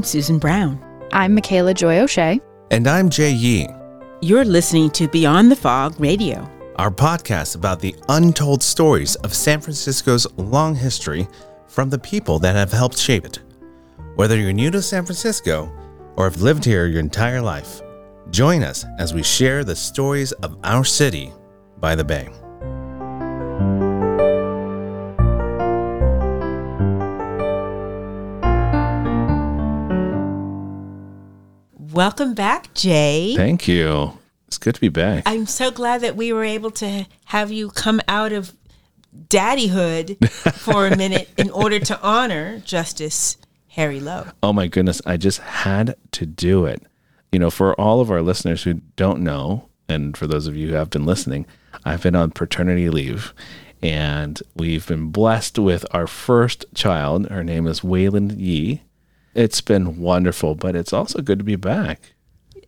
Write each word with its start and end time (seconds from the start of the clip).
I'm 0.00 0.04
Susan 0.04 0.38
Brown. 0.38 0.82
I'm 1.12 1.34
Michaela 1.34 1.74
Joy 1.74 1.98
O'Shea. 1.98 2.40
And 2.70 2.88
I'm 2.88 3.10
Jay 3.10 3.32
Yee. 3.32 3.68
You're 4.22 4.46
listening 4.46 4.88
to 4.92 5.08
Beyond 5.08 5.50
the 5.50 5.56
Fog 5.56 5.94
Radio, 6.00 6.50
our 6.76 6.90
podcast 6.90 7.54
about 7.54 7.80
the 7.80 7.94
untold 8.08 8.62
stories 8.62 9.16
of 9.16 9.34
San 9.34 9.60
Francisco's 9.60 10.26
long 10.38 10.74
history 10.74 11.28
from 11.68 11.90
the 11.90 11.98
people 11.98 12.38
that 12.38 12.56
have 12.56 12.72
helped 12.72 12.96
shape 12.96 13.26
it. 13.26 13.40
Whether 14.14 14.38
you're 14.38 14.54
new 14.54 14.70
to 14.70 14.80
San 14.80 15.04
Francisco 15.04 15.70
or 16.16 16.24
have 16.24 16.40
lived 16.40 16.64
here 16.64 16.86
your 16.86 17.00
entire 17.00 17.42
life, 17.42 17.82
join 18.30 18.62
us 18.62 18.86
as 18.98 19.12
we 19.12 19.22
share 19.22 19.64
the 19.64 19.76
stories 19.76 20.32
of 20.32 20.56
our 20.64 20.82
city 20.82 21.30
by 21.78 21.94
the 21.94 22.04
bay. 22.04 22.30
Welcome 32.00 32.32
back, 32.32 32.72
Jay. 32.72 33.34
Thank 33.36 33.68
you. 33.68 34.18
It's 34.46 34.56
good 34.56 34.74
to 34.74 34.80
be 34.80 34.88
back. 34.88 35.24
I'm 35.26 35.44
so 35.44 35.70
glad 35.70 36.00
that 36.00 36.16
we 36.16 36.32
were 36.32 36.44
able 36.44 36.70
to 36.70 37.06
have 37.26 37.52
you 37.52 37.68
come 37.68 38.00
out 38.08 38.32
of 38.32 38.54
daddyhood 39.28 40.26
for 40.54 40.86
a 40.86 40.96
minute 40.96 41.28
in 41.36 41.50
order 41.50 41.78
to 41.78 42.00
honor 42.00 42.60
Justice 42.60 43.36
Harry 43.68 44.00
Low. 44.00 44.28
Oh 44.42 44.54
my 44.54 44.66
goodness, 44.66 45.02
I 45.04 45.18
just 45.18 45.40
had 45.40 45.94
to 46.12 46.24
do 46.24 46.64
it. 46.64 46.82
You 47.32 47.38
know, 47.38 47.50
for 47.50 47.78
all 47.78 48.00
of 48.00 48.10
our 48.10 48.22
listeners 48.22 48.62
who 48.62 48.80
don't 48.96 49.20
know, 49.20 49.68
and 49.86 50.16
for 50.16 50.26
those 50.26 50.46
of 50.46 50.56
you 50.56 50.68
who 50.68 50.76
have 50.76 50.88
been 50.88 51.04
listening, 51.04 51.44
I've 51.84 52.02
been 52.02 52.16
on 52.16 52.30
paternity 52.30 52.88
leave 52.88 53.34
and 53.82 54.42
we've 54.56 54.86
been 54.86 55.10
blessed 55.10 55.58
with 55.58 55.84
our 55.90 56.06
first 56.06 56.64
child. 56.74 57.28
Her 57.28 57.44
name 57.44 57.66
is 57.66 57.84
Wayland 57.84 58.40
Yee. 58.40 58.84
It's 59.34 59.60
been 59.60 59.98
wonderful, 59.98 60.54
but 60.54 60.74
it's 60.74 60.92
also 60.92 61.20
good 61.22 61.38
to 61.38 61.44
be 61.44 61.56
back. 61.56 62.14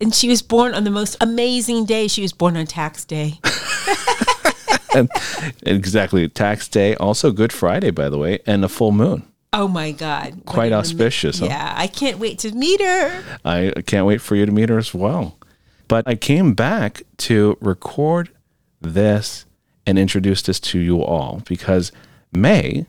And 0.01 0.15
she 0.15 0.29
was 0.29 0.43
born 0.43 0.75
on 0.75 0.85
the 0.85 0.91
most 0.91 1.17
amazing 1.21 1.87
day. 1.87 2.09
She 2.09 2.23
was 2.23 2.33
born 2.33 2.57
on 2.57 2.67
tax 2.67 3.05
day. 3.05 3.41
and 4.95 5.11
exactly, 5.63 6.29
tax 6.29 6.69
day, 6.69 6.95
also 6.97 7.31
Good 7.31 7.53
Friday, 7.53 7.91
by 7.91 8.09
the 8.09 8.19
way, 8.19 8.41
and 8.47 8.65
a 8.65 8.69
full 8.69 8.93
moon. 8.93 9.25
Oh 9.53 9.69
my 9.69 9.93
God. 9.93 10.43
Quite 10.47 10.73
auspicious. 10.73 11.41
Huh? 11.41 11.47
Yeah, 11.47 11.75
I 11.77 11.87
can't 11.87 12.19
wait 12.19 12.39
to 12.41 12.53
meet 12.53 12.81
her. 12.81 13.23
I 13.45 13.73
can't 13.87 14.07
wait 14.07 14.23
for 14.23 14.35
you 14.35 14.47
to 14.47 14.53
meet 14.53 14.71
her 14.71 14.79
as 14.79 14.95
well. 14.95 15.39
But 15.89 16.09
I 16.09 16.15
came 16.15 16.55
back 16.55 17.03
to 17.19 17.59
record 17.61 18.31
this 18.81 19.45
and 19.87 19.99
introduce 19.99 20.41
this 20.43 20.59
to 20.61 20.79
you 20.79 21.03
all 21.03 21.43
because 21.47 21.93
May 22.33 22.87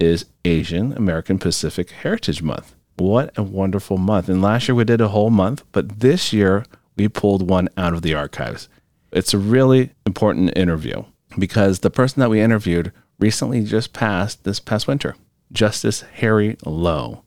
is 0.00 0.24
Asian 0.44 0.92
American 0.94 1.38
Pacific 1.38 1.90
Heritage 1.90 2.42
Month. 2.42 2.74
What 2.98 3.36
a 3.38 3.44
wonderful 3.44 3.96
month. 3.96 4.28
And 4.28 4.42
last 4.42 4.66
year 4.66 4.74
we 4.74 4.84
did 4.84 5.00
a 5.00 5.08
whole 5.08 5.30
month, 5.30 5.64
but 5.70 6.00
this 6.00 6.32
year 6.32 6.64
we 6.96 7.08
pulled 7.08 7.48
one 7.48 7.68
out 7.76 7.94
of 7.94 8.02
the 8.02 8.14
archives. 8.14 8.68
It's 9.12 9.32
a 9.32 9.38
really 9.38 9.92
important 10.04 10.56
interview 10.56 11.04
because 11.38 11.78
the 11.78 11.90
person 11.90 12.20
that 12.20 12.30
we 12.30 12.40
interviewed 12.40 12.92
recently 13.20 13.62
just 13.62 13.92
passed 13.92 14.42
this 14.42 14.58
past 14.58 14.88
winter, 14.88 15.14
Justice 15.52 16.02
Harry 16.14 16.56
Low. 16.66 17.22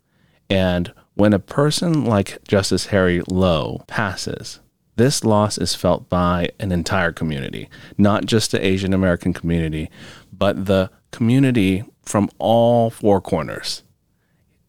And 0.49 0.93
when 1.13 1.31
a 1.31 1.39
person 1.39 2.03
like 2.03 2.43
Justice 2.45 2.87
Harry 2.87 3.21
Low 3.29 3.83
passes, 3.87 4.59
this 4.97 5.23
loss 5.23 5.57
is 5.57 5.73
felt 5.73 6.09
by 6.09 6.49
an 6.59 6.73
entire 6.73 7.13
community, 7.13 7.69
not 7.97 8.25
just 8.25 8.51
the 8.51 8.63
Asian 8.63 8.93
American 8.93 9.31
community, 9.31 9.89
but 10.33 10.65
the 10.65 10.91
community 11.11 11.85
from 12.03 12.29
all 12.39 12.89
four 12.89 13.21
corners 13.21 13.83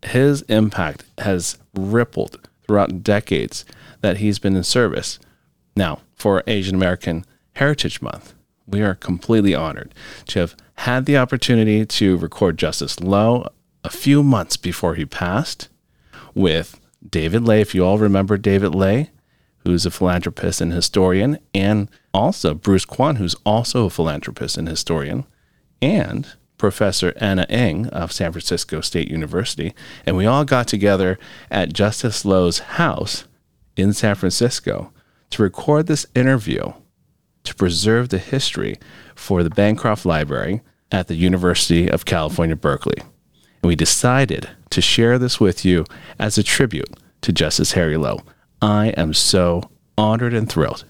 his 0.04 0.42
impact 0.42 1.04
has 1.18 1.58
rippled 1.74 2.48
throughout 2.66 3.02
decades 3.02 3.64
that 4.00 4.18
he's 4.18 4.38
been 4.38 4.56
in 4.56 4.64
service. 4.64 5.18
Now, 5.76 6.00
for 6.14 6.42
Asian 6.46 6.74
American 6.74 7.24
Heritage 7.54 8.02
Month, 8.02 8.34
we 8.66 8.82
are 8.82 8.94
completely 8.94 9.54
honored 9.54 9.94
to 10.28 10.40
have 10.40 10.56
had 10.76 11.06
the 11.06 11.16
opportunity 11.16 11.84
to 11.84 12.16
record 12.16 12.58
Justice 12.58 13.00
Low 13.00 13.46
a 13.84 13.90
few 13.90 14.22
months 14.22 14.56
before 14.56 14.94
he 14.94 15.04
passed 15.04 15.68
with 16.34 16.80
David 17.08 17.42
Lei. 17.42 17.60
If 17.60 17.74
you 17.74 17.84
all 17.84 17.98
remember 17.98 18.36
David 18.36 18.74
Lei, 18.74 19.10
who's 19.58 19.86
a 19.86 19.90
philanthropist 19.90 20.60
and 20.60 20.72
historian, 20.72 21.38
and 21.54 21.88
also 22.12 22.54
Bruce 22.54 22.84
Quan, 22.84 23.16
who's 23.16 23.36
also 23.44 23.86
a 23.86 23.90
philanthropist 23.90 24.56
and 24.56 24.68
historian, 24.68 25.24
and 25.80 26.28
Professor 26.62 27.12
Anna 27.16 27.44
Eng 27.48 27.88
of 27.88 28.12
San 28.12 28.30
Francisco 28.30 28.80
State 28.80 29.10
University, 29.10 29.74
and 30.06 30.16
we 30.16 30.26
all 30.26 30.44
got 30.44 30.68
together 30.68 31.18
at 31.50 31.72
Justice 31.72 32.24
Low's 32.24 32.60
house 32.60 33.24
in 33.76 33.92
San 33.92 34.14
Francisco 34.14 34.92
to 35.30 35.42
record 35.42 35.88
this 35.88 36.06
interview 36.14 36.72
to 37.42 37.54
preserve 37.56 38.10
the 38.10 38.18
history 38.18 38.76
for 39.16 39.42
the 39.42 39.50
Bancroft 39.50 40.06
Library 40.06 40.60
at 40.92 41.08
the 41.08 41.16
University 41.16 41.90
of 41.90 42.04
California, 42.04 42.54
Berkeley. 42.54 43.00
And 43.00 43.64
we 43.64 43.74
decided 43.74 44.48
to 44.70 44.80
share 44.80 45.18
this 45.18 45.40
with 45.40 45.64
you 45.64 45.84
as 46.20 46.38
a 46.38 46.44
tribute 46.44 46.96
to 47.22 47.32
Justice 47.32 47.72
Harry 47.72 47.96
Low. 47.96 48.20
I 48.60 48.90
am 48.90 49.14
so 49.14 49.68
honored 49.98 50.32
and 50.32 50.48
thrilled 50.48 50.84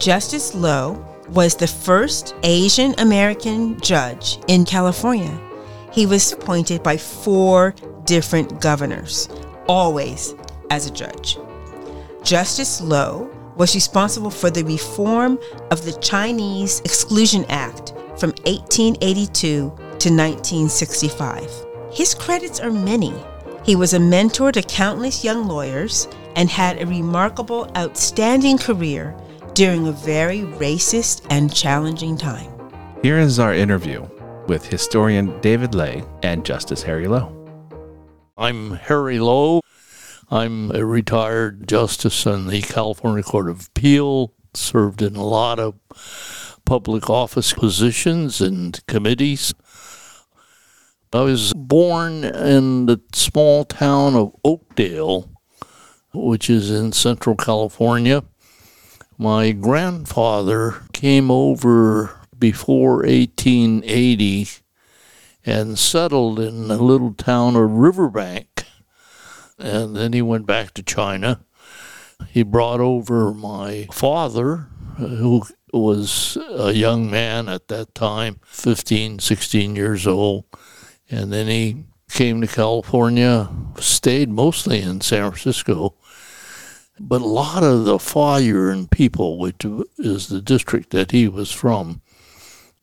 Justice 0.00 0.54
Low 0.54 1.04
was 1.28 1.54
the 1.54 1.66
first 1.66 2.34
Asian 2.42 2.94
American 2.96 3.78
judge 3.80 4.38
in 4.48 4.64
California. 4.64 5.38
He 5.92 6.06
was 6.06 6.32
appointed 6.32 6.82
by 6.82 6.96
four 6.96 7.74
different 8.06 8.62
governors, 8.62 9.28
always 9.68 10.34
as 10.70 10.86
a 10.86 10.90
judge. 10.90 11.36
Justice 12.22 12.80
Low 12.80 13.30
was 13.58 13.74
responsible 13.74 14.30
for 14.30 14.48
the 14.48 14.64
reform 14.64 15.38
of 15.70 15.84
the 15.84 15.92
Chinese 16.00 16.80
Exclusion 16.80 17.44
Act 17.50 17.90
from 18.18 18.30
1882 18.46 19.52
to 19.52 19.68
1965. 19.68 21.66
His 21.92 22.14
credits 22.14 22.58
are 22.58 22.70
many. 22.70 23.12
He 23.66 23.76
was 23.76 23.92
a 23.92 24.00
mentor 24.00 24.50
to 24.50 24.62
countless 24.62 25.22
young 25.22 25.46
lawyers 25.46 26.08
and 26.36 26.48
had 26.48 26.80
a 26.80 26.86
remarkable, 26.86 27.70
outstanding 27.76 28.56
career 28.56 29.14
during 29.60 29.88
a 29.88 29.92
very 29.92 30.38
racist 30.56 31.20
and 31.28 31.54
challenging 31.54 32.16
time. 32.16 32.50
Here 33.02 33.18
is 33.18 33.38
our 33.38 33.52
interview 33.52 34.08
with 34.46 34.64
historian 34.64 35.38
David 35.42 35.74
Lei 35.74 36.02
and 36.22 36.46
Justice 36.46 36.82
Harry 36.82 37.06
Low. 37.06 37.36
I'm 38.38 38.70
Harry 38.70 39.18
Low. 39.18 39.60
I'm 40.30 40.70
a 40.70 40.86
retired 40.86 41.68
justice 41.68 42.26
on 42.26 42.46
the 42.46 42.62
California 42.62 43.22
Court 43.22 43.50
of 43.50 43.66
Appeal, 43.66 44.32
served 44.54 45.02
in 45.02 45.14
a 45.14 45.26
lot 45.26 45.58
of 45.58 45.74
public 46.64 47.10
office 47.10 47.52
positions 47.52 48.40
and 48.40 48.80
committees. 48.86 49.52
I 51.12 51.20
was 51.20 51.52
born 51.54 52.24
in 52.24 52.86
the 52.86 53.02
small 53.12 53.66
town 53.66 54.14
of 54.14 54.34
Oakdale, 54.42 55.30
which 56.14 56.48
is 56.48 56.70
in 56.70 56.92
central 56.92 57.36
California. 57.36 58.22
My 59.20 59.52
grandfather 59.52 60.76
came 60.94 61.30
over 61.30 62.18
before 62.38 63.02
1880 63.02 64.48
and 65.44 65.78
settled 65.78 66.40
in 66.40 66.68
the 66.68 66.78
little 66.78 67.12
town 67.12 67.54
of 67.54 67.70
Riverbank. 67.70 68.64
And 69.58 69.94
then 69.94 70.14
he 70.14 70.22
went 70.22 70.46
back 70.46 70.72
to 70.72 70.82
China. 70.82 71.44
He 72.30 72.42
brought 72.42 72.80
over 72.80 73.34
my 73.34 73.88
father, 73.92 74.68
who 74.96 75.42
was 75.70 76.38
a 76.48 76.72
young 76.72 77.10
man 77.10 77.50
at 77.50 77.68
that 77.68 77.94
time, 77.94 78.40
15, 78.46 79.18
16 79.18 79.76
years 79.76 80.06
old. 80.06 80.46
And 81.10 81.30
then 81.30 81.46
he 81.46 81.84
came 82.10 82.40
to 82.40 82.46
California, 82.46 83.50
stayed 83.80 84.30
mostly 84.30 84.80
in 84.80 85.02
San 85.02 85.30
Francisco, 85.30 85.94
but 87.02 87.22
a 87.22 87.26
lot 87.26 87.64
of 87.64 87.86
the 87.86 87.96
Huayuan 87.96 88.90
people, 88.90 89.38
which 89.38 89.64
is 89.96 90.28
the 90.28 90.42
district 90.42 90.90
that 90.90 91.12
he 91.12 91.26
was 91.26 91.50
from, 91.50 92.02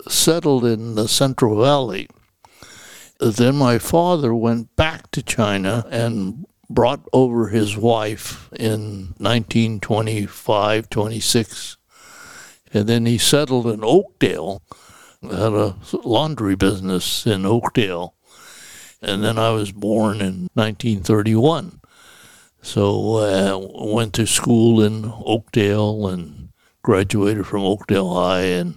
settled 0.07 0.65
in 0.65 0.95
the 0.95 1.07
Central 1.07 1.61
Valley. 1.61 2.09
Then 3.19 3.55
my 3.55 3.77
father 3.77 4.33
went 4.33 4.75
back 4.75 5.11
to 5.11 5.21
China 5.21 5.85
and 5.91 6.47
brought 6.67 7.07
over 7.13 7.49
his 7.49 7.77
wife 7.77 8.49
in 8.53 9.13
1925, 9.19 10.89
26. 10.89 11.77
And 12.73 12.87
then 12.87 13.05
he 13.05 13.19
settled 13.19 13.67
in 13.67 13.83
Oakdale, 13.83 14.63
had 15.21 15.53
a 15.53 15.75
laundry 16.03 16.55
business 16.55 17.27
in 17.27 17.45
Oakdale. 17.45 18.15
And 18.99 19.23
then 19.23 19.37
I 19.37 19.51
was 19.51 19.71
born 19.71 20.21
in 20.21 20.49
1931. 20.55 21.81
So 22.61 23.17
I 23.17 23.49
uh, 23.49 23.57
went 23.93 24.13
to 24.15 24.27
school 24.27 24.81
in 24.81 25.11
Oakdale 25.25 26.07
and 26.07 26.49
graduated 26.81 27.47
from 27.47 27.63
Oakdale 27.63 28.13
High 28.13 28.41
and 28.41 28.75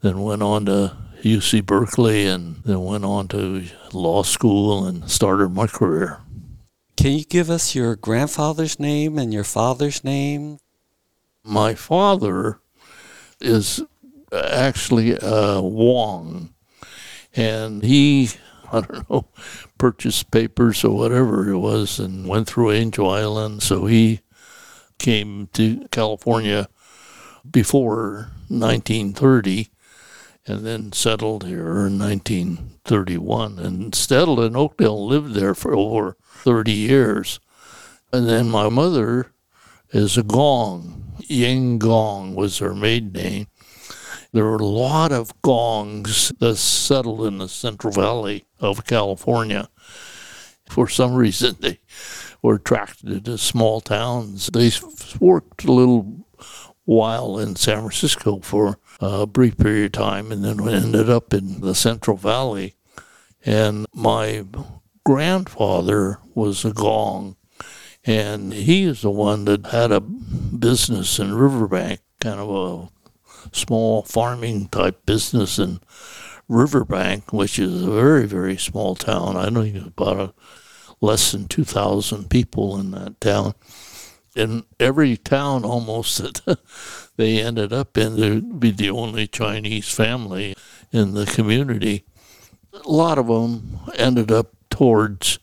then 0.00 0.22
went 0.22 0.42
on 0.42 0.66
to 0.66 0.96
UC 1.22 1.64
Berkeley 1.66 2.26
and 2.26 2.62
then 2.64 2.82
went 2.84 3.04
on 3.04 3.28
to 3.28 3.64
law 3.92 4.22
school 4.22 4.86
and 4.86 5.10
started 5.10 5.50
my 5.50 5.66
career. 5.66 6.20
Can 6.96 7.12
you 7.12 7.24
give 7.24 7.48
us 7.48 7.74
your 7.74 7.96
grandfather's 7.96 8.78
name 8.78 9.18
and 9.18 9.32
your 9.32 9.44
father's 9.44 10.04
name? 10.04 10.58
My 11.42 11.74
father 11.74 12.60
is 13.40 13.82
actually 14.32 15.16
uh, 15.16 15.60
Wong, 15.60 16.50
and 17.34 17.82
he, 17.82 18.30
I 18.72 18.80
don't 18.80 19.10
know, 19.10 19.28
purchased 19.78 20.30
papers 20.30 20.84
or 20.84 20.96
whatever 20.96 21.48
it 21.48 21.58
was 21.58 21.98
and 21.98 22.26
went 22.26 22.46
through 22.46 22.72
Angel 22.72 23.10
Island. 23.10 23.62
So 23.62 23.86
he 23.86 24.20
came 24.98 25.48
to 25.54 25.88
California 25.90 26.68
before 27.50 28.30
1930 28.48 29.70
and 30.46 30.66
then 30.66 30.92
settled 30.92 31.44
here 31.44 31.86
in 31.86 31.98
1931 31.98 33.58
and 33.58 33.94
settled 33.94 34.40
in 34.40 34.56
Oakdale, 34.56 35.06
lived 35.06 35.34
there 35.34 35.54
for 35.54 35.74
over 35.74 36.16
30 36.22 36.72
years. 36.72 37.40
And 38.12 38.28
then 38.28 38.48
my 38.48 38.68
mother 38.68 39.32
is 39.90 40.16
a 40.16 40.22
Gong. 40.22 41.14
Ying 41.18 41.78
Gong 41.78 42.34
was 42.34 42.58
her 42.58 42.74
maiden 42.74 43.12
name. 43.12 43.46
There 44.32 44.44
were 44.44 44.56
a 44.56 44.64
lot 44.64 45.10
of 45.10 45.40
Gongs 45.42 46.32
that 46.38 46.56
settled 46.56 47.26
in 47.26 47.38
the 47.38 47.48
Central 47.48 47.92
Valley 47.92 48.44
of 48.60 48.86
California. 48.86 49.68
For 50.68 50.88
some 50.88 51.14
reason, 51.14 51.56
they 51.58 51.80
were 52.40 52.54
attracted 52.54 53.24
to 53.24 53.38
small 53.38 53.80
towns. 53.80 54.48
They 54.52 54.70
worked 55.18 55.64
a 55.64 55.72
little 55.72 56.26
while 56.84 57.38
in 57.38 57.56
San 57.56 57.78
Francisco 57.78 58.40
for 58.40 58.78
a 59.00 59.26
brief 59.26 59.58
period 59.58 59.86
of 59.86 59.92
time 59.92 60.30
and 60.30 60.44
then 60.44 60.68
ended 60.68 61.10
up 61.10 61.34
in 61.34 61.60
the 61.60 61.74
Central 61.74 62.16
Valley. 62.16 62.74
And 63.44 63.86
my 63.92 64.44
grandfather 65.04 66.18
was 66.34 66.64
a 66.64 66.72
gong, 66.72 67.36
and 68.04 68.52
he 68.52 68.84
is 68.84 69.02
the 69.02 69.10
one 69.10 69.44
that 69.46 69.66
had 69.66 69.90
a 69.90 70.00
business 70.00 71.18
in 71.18 71.34
Riverbank, 71.34 72.00
kind 72.20 72.38
of 72.38 72.48
a 72.48 72.99
small 73.52 74.02
farming 74.02 74.68
type 74.68 75.04
business 75.06 75.58
in 75.58 75.80
Riverbank, 76.48 77.32
which 77.32 77.58
is 77.58 77.82
a 77.82 77.90
very, 77.90 78.26
very 78.26 78.56
small 78.56 78.94
town. 78.94 79.36
I 79.36 79.48
don't 79.48 79.72
know 79.72 79.84
about 79.86 80.18
a, 80.18 80.34
less 81.00 81.32
than 81.32 81.46
2,000 81.46 82.28
people 82.28 82.78
in 82.78 82.90
that 82.90 83.20
town. 83.20 83.54
In 84.34 84.64
every 84.78 85.16
town 85.16 85.64
almost 85.64 86.18
that 86.18 86.58
they 87.16 87.40
ended 87.40 87.72
up 87.72 87.96
in, 87.96 88.16
there'd 88.16 88.60
be 88.60 88.70
the 88.70 88.90
only 88.90 89.26
Chinese 89.26 89.88
family 89.92 90.54
in 90.92 91.14
the 91.14 91.26
community. 91.26 92.04
A 92.72 92.88
lot 92.88 93.18
of 93.18 93.26
them 93.28 93.80
ended 93.96 94.30
up 94.30 94.52
towards 94.70 95.38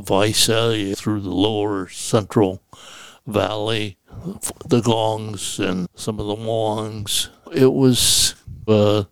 Visalia 0.00 0.94
through 0.94 1.20
the 1.20 1.34
lower 1.34 1.88
central 1.88 2.62
valley, 3.26 3.96
the 4.66 4.80
Gongs 4.80 5.58
and 5.58 5.88
some 5.94 6.20
of 6.20 6.26
the 6.26 6.34
Wongs. 6.34 7.28
It 7.52 7.72
was 7.72 8.34
a 8.66 9.06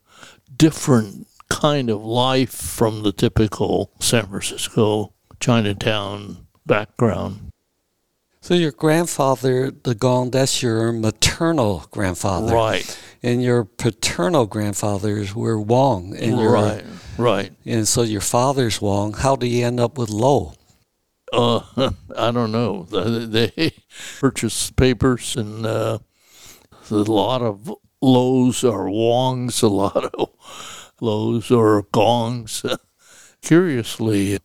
different 0.56 1.26
kind 1.48 1.90
of 1.90 2.04
life 2.04 2.52
from 2.52 3.02
the 3.02 3.12
typical 3.12 3.92
San 4.00 4.26
Francisco 4.26 5.12
Chinatown 5.40 6.46
background. 6.66 7.50
So 8.40 8.52
your 8.52 8.72
grandfather, 8.72 9.70
the 9.70 9.94
Gong, 9.94 10.30
that's 10.30 10.62
your 10.62 10.92
maternal 10.92 11.86
grandfather. 11.90 12.54
Right. 12.54 13.00
And 13.22 13.42
your 13.42 13.64
paternal 13.64 14.44
grandfathers 14.44 15.34
were 15.34 15.58
Wong. 15.58 16.14
And 16.14 16.38
your, 16.38 16.52
right. 16.52 16.84
Right. 17.16 17.52
And 17.64 17.88
so 17.88 18.02
your 18.02 18.20
father's 18.20 18.82
Wong. 18.82 19.14
How 19.14 19.34
do 19.34 19.46
you 19.46 19.64
end 19.64 19.80
up 19.80 19.96
with 19.96 20.10
Lo? 20.10 20.52
Uh, 21.34 21.60
I 22.16 22.30
don't 22.30 22.52
know. 22.52 22.84
They 22.84 23.72
purchased 24.20 24.76
papers, 24.76 25.36
and 25.36 25.66
uh, 25.66 25.98
a 26.90 26.94
lot 26.94 27.42
of 27.42 27.72
lows 28.00 28.62
are 28.62 28.88
wongs, 28.88 29.62
a 29.62 29.68
lot 29.68 30.14
of 30.14 30.92
lows 31.00 31.50
are 31.50 31.82
gongs. 31.92 32.64
Curiously, 33.42 34.38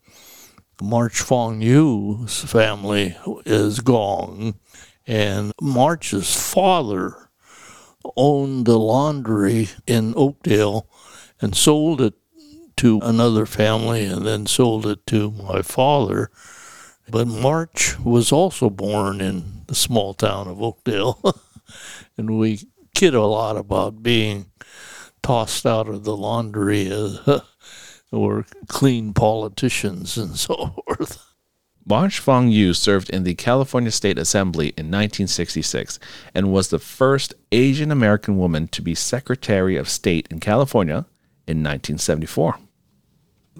March 0.82 1.20
Fong 1.22 1.62
Eu's 1.62 2.44
family 2.44 3.16
is 3.46 3.82
Gong, 3.82 4.56
and 5.06 5.54
March's 5.62 6.36
father 6.36 7.30
owned 8.18 8.68
a 8.68 8.78
laundry 8.78 9.70
in 9.86 10.14
Oakdale 10.18 10.90
and 11.42 11.56
sold 11.56 12.02
it 12.02 12.14
to 12.78 13.00
another 13.04 13.46
family 13.46 14.06
and 14.06 14.26
then 14.26 14.46
sold 14.46 14.86
it 14.86 15.06
to 15.08 15.32
my 15.32 15.62
father. 15.62 16.32
But 17.12 17.28
March 17.28 18.00
was 18.00 18.32
also 18.32 18.70
born 18.70 19.22
in 19.22 19.64
the 19.68 19.76
small 19.76 20.14
town 20.14 20.48
of 20.48 20.62
Oakdale, 20.62 21.42
and 22.18 22.38
we 22.38 22.62
kid 22.94 23.14
a 23.14 23.22
lot 23.22 23.58
about 23.58 24.04
being 24.04 24.48
tossed 25.22 25.66
out 25.66 25.88
of 25.88 26.04
the 26.04 26.16
laundry 26.16 26.92
uh, 26.92 27.06
as 27.26 27.42
or 28.12 28.46
clean 28.68 29.14
politicians 29.14 30.18
and 30.18 30.36
so 30.36 30.76
forth. 30.86 31.26
March 31.86 32.20
Fong 32.20 32.50
Eu 32.50 32.74
served 32.74 33.10
in 33.10 33.24
the 33.24 33.34
California 33.34 33.90
State 33.90 34.20
Assembly 34.20 34.68
in 34.78 34.88
1966 34.88 35.98
and 36.36 36.52
was 36.52 36.70
the 36.70 36.78
first 36.78 37.34
Asian 37.52 37.92
American 37.92 38.38
woman 38.38 38.68
to 38.68 38.82
be 38.82 38.94
Secretary 38.94 39.76
of 39.76 39.90
State 39.90 40.28
in 40.30 40.40
California 40.40 41.06
in 41.48 41.64
1974. 41.64 42.60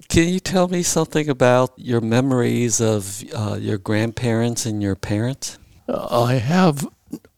Can 0.08 0.28
you 0.28 0.40
tell 0.40 0.68
me 0.68 0.82
something 0.82 1.28
about 1.28 1.72
your 1.76 2.00
memories 2.00 2.80
of 2.80 3.22
uh, 3.34 3.58
your 3.60 3.78
grandparents 3.78 4.66
and 4.66 4.82
your 4.82 4.96
parents? 4.96 5.58
Uh, 5.88 6.24
I 6.24 6.34
have 6.34 6.86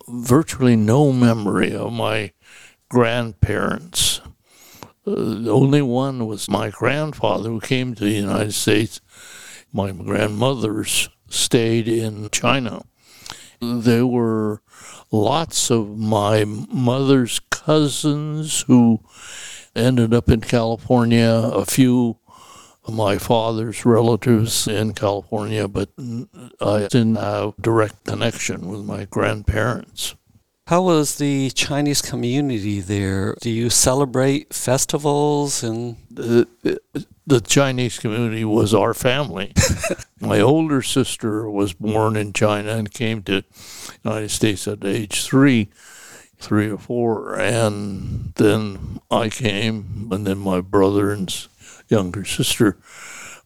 virtually 0.08 0.76
no 0.76 1.12
memory 1.12 1.74
of 1.74 1.92
my 1.92 2.32
grandparents. 2.88 4.20
Uh, 5.06 5.14
the 5.14 5.50
only 5.50 5.82
one 5.82 6.26
was 6.26 6.48
my 6.48 6.70
grandfather 6.70 7.48
who 7.48 7.60
came 7.60 7.94
to 7.94 8.04
the 8.04 8.10
United 8.10 8.52
States. 8.52 9.00
My 9.72 9.90
grandmothers 9.90 11.08
stayed 11.28 11.88
in 11.88 12.28
China. 12.30 12.82
There 13.60 14.06
were 14.06 14.62
lots 15.10 15.70
of 15.70 15.96
my 15.96 16.44
mother's 16.44 17.40
cousins 17.50 18.62
who 18.62 19.00
ended 19.74 20.12
up 20.12 20.28
in 20.28 20.40
California, 20.40 21.30
a 21.30 21.64
few 21.64 22.18
my 22.88 23.18
father's 23.18 23.84
relatives 23.84 24.66
in 24.66 24.92
California, 24.92 25.68
but 25.68 25.90
I 26.60 26.88
didn't 26.88 27.16
have 27.16 27.54
direct 27.60 28.04
connection 28.04 28.68
with 28.68 28.84
my 28.84 29.04
grandparents. 29.04 30.14
How 30.66 30.82
was 30.82 31.18
the 31.18 31.50
Chinese 31.50 32.00
community 32.00 32.80
there? 32.80 33.34
Do 33.40 33.50
you 33.50 33.68
celebrate 33.68 34.54
festivals 34.54 35.62
and 35.62 35.96
the, 36.10 36.46
the 37.26 37.40
Chinese 37.40 37.98
community 37.98 38.44
was 38.44 38.74
our 38.74 38.94
family. 38.94 39.52
My 40.20 40.40
older 40.40 40.82
sister 40.82 41.48
was 41.48 41.72
born 41.72 42.16
in 42.16 42.32
China 42.32 42.72
and 42.76 42.92
came 42.92 43.22
to 43.24 43.44
United 44.04 44.30
States 44.30 44.66
at 44.66 44.84
age 44.84 45.24
three, 45.24 45.68
three 46.38 46.70
or 46.70 46.78
four, 46.78 47.38
and 47.38 48.32
then 48.34 49.00
I 49.10 49.28
came, 49.28 50.08
and 50.10 50.26
then 50.26 50.38
my 50.38 50.60
brother 50.60 51.12
and 51.12 51.30
younger 51.88 52.24
sister. 52.24 52.76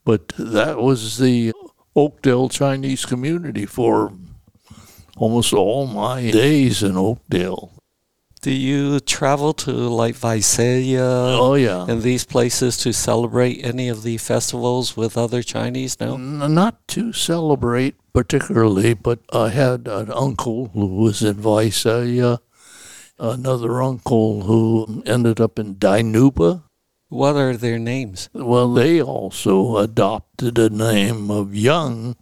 But 0.05 0.29
that 0.39 0.79
was 0.79 1.19
the 1.19 1.53
Oakdale 1.95 2.49
Chinese 2.49 3.05
community 3.05 3.67
for 3.67 4.13
almost 5.17 5.53
all 5.53 5.87
my 5.87 6.31
days 6.31 6.83
in 6.83 6.97
Oakdale. 6.97 7.73
Do 8.43 8.53
you 8.53 9.01
travel 9.01 9.55
to 9.55 9.73
like 9.73 10.15
Visalia? 10.15 11.03
Oh 11.03 11.55
yeah, 11.55 11.87
and 11.89 12.03
these 12.03 12.25
places 12.25 12.77
to 12.79 12.93
celebrate 12.93 13.65
any 13.65 13.89
of 13.89 14.05
the 14.05 14.19
festivals 14.19 14.97
with 14.97 15.19
other 15.19 15.43
Chinese? 15.43 15.99
No, 15.99 16.15
N- 16.15 16.55
not 16.55 16.87
to 16.89 17.13
celebrate 17.13 17.97
particularly, 18.13 18.95
but 18.95 19.19
I 19.33 19.49
had 19.49 19.89
an 19.89 20.13
uncle 20.13 20.67
who 20.75 20.87
was 20.87 21.23
in 21.23 21.35
Visalia, 21.41 22.39
another 23.19 23.83
uncle 23.83 24.43
who 24.43 25.03
ended 25.07 25.41
up 25.41 25.59
in 25.59 25.75
Dinuba. 25.77 26.63
What 27.09 27.37
are 27.37 27.57
their 27.57 27.79
names? 27.79 28.29
Well, 28.33 28.73
they 28.75 29.01
also 29.01 29.77
adopted 29.77 30.59
a 30.59 30.69
name 30.69 31.31
of 31.31 31.55
Young, 31.55 32.17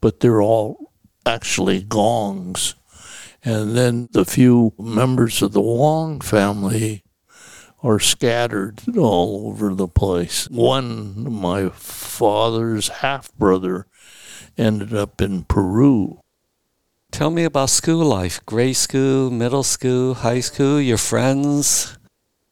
but 0.00 0.20
they're 0.20 0.42
all 0.42 0.92
actually 1.24 1.82
gongs. 1.82 2.74
And 3.44 3.76
then 3.76 4.08
the 4.10 4.24
few 4.24 4.72
members 4.78 5.42
of 5.42 5.52
the 5.52 5.60
Wong 5.60 6.20
family 6.20 7.04
are 7.84 8.00
scattered 8.00 8.80
all 8.96 9.46
over 9.46 9.72
the 9.74 9.86
place. 9.86 10.48
One, 10.50 11.32
my 11.32 11.68
father's 11.68 12.88
half 12.88 13.32
brother, 13.34 13.86
ended 14.58 14.92
up 14.92 15.20
in 15.20 15.44
Peru. 15.44 16.20
Tell 17.12 17.30
me 17.30 17.44
about 17.44 17.70
school 17.70 18.04
life 18.04 18.44
grade 18.44 18.76
school, 18.76 19.30
middle 19.30 19.62
school, 19.62 20.14
high 20.14 20.40
school, 20.40 20.80
your 20.80 20.98
friends. 20.98 21.96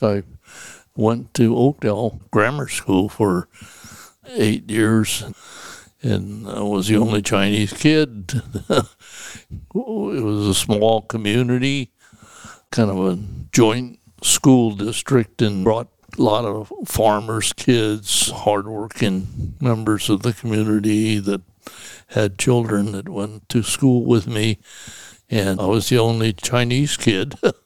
I 0.00 0.23
went 0.96 1.34
to 1.34 1.56
Oakdale 1.56 2.20
Grammar 2.30 2.68
School 2.68 3.08
for 3.08 3.48
eight 4.28 4.70
years, 4.70 5.24
and 6.02 6.48
I 6.48 6.60
was 6.60 6.88
the 6.88 6.96
only 6.96 7.22
Chinese 7.22 7.72
kid. 7.72 8.42
it 8.70 9.74
was 9.74 10.46
a 10.46 10.54
small 10.54 11.02
community, 11.02 11.90
kind 12.70 12.90
of 12.90 12.98
a 12.98 13.18
joint 13.52 13.98
school 14.22 14.72
district, 14.72 15.42
and 15.42 15.64
brought 15.64 15.88
a 16.16 16.22
lot 16.22 16.44
of 16.44 16.72
farmers' 16.86 17.52
kids, 17.52 18.30
hardworking 18.30 19.56
members 19.60 20.08
of 20.08 20.22
the 20.22 20.32
community 20.32 21.18
that 21.18 21.42
had 22.08 22.38
children 22.38 22.92
that 22.92 23.08
went 23.08 23.48
to 23.48 23.62
school 23.62 24.04
with 24.04 24.26
me. 24.26 24.58
And 25.28 25.60
I 25.60 25.66
was 25.66 25.88
the 25.88 25.98
only 25.98 26.32
Chinese 26.32 26.96
kid. 26.96 27.34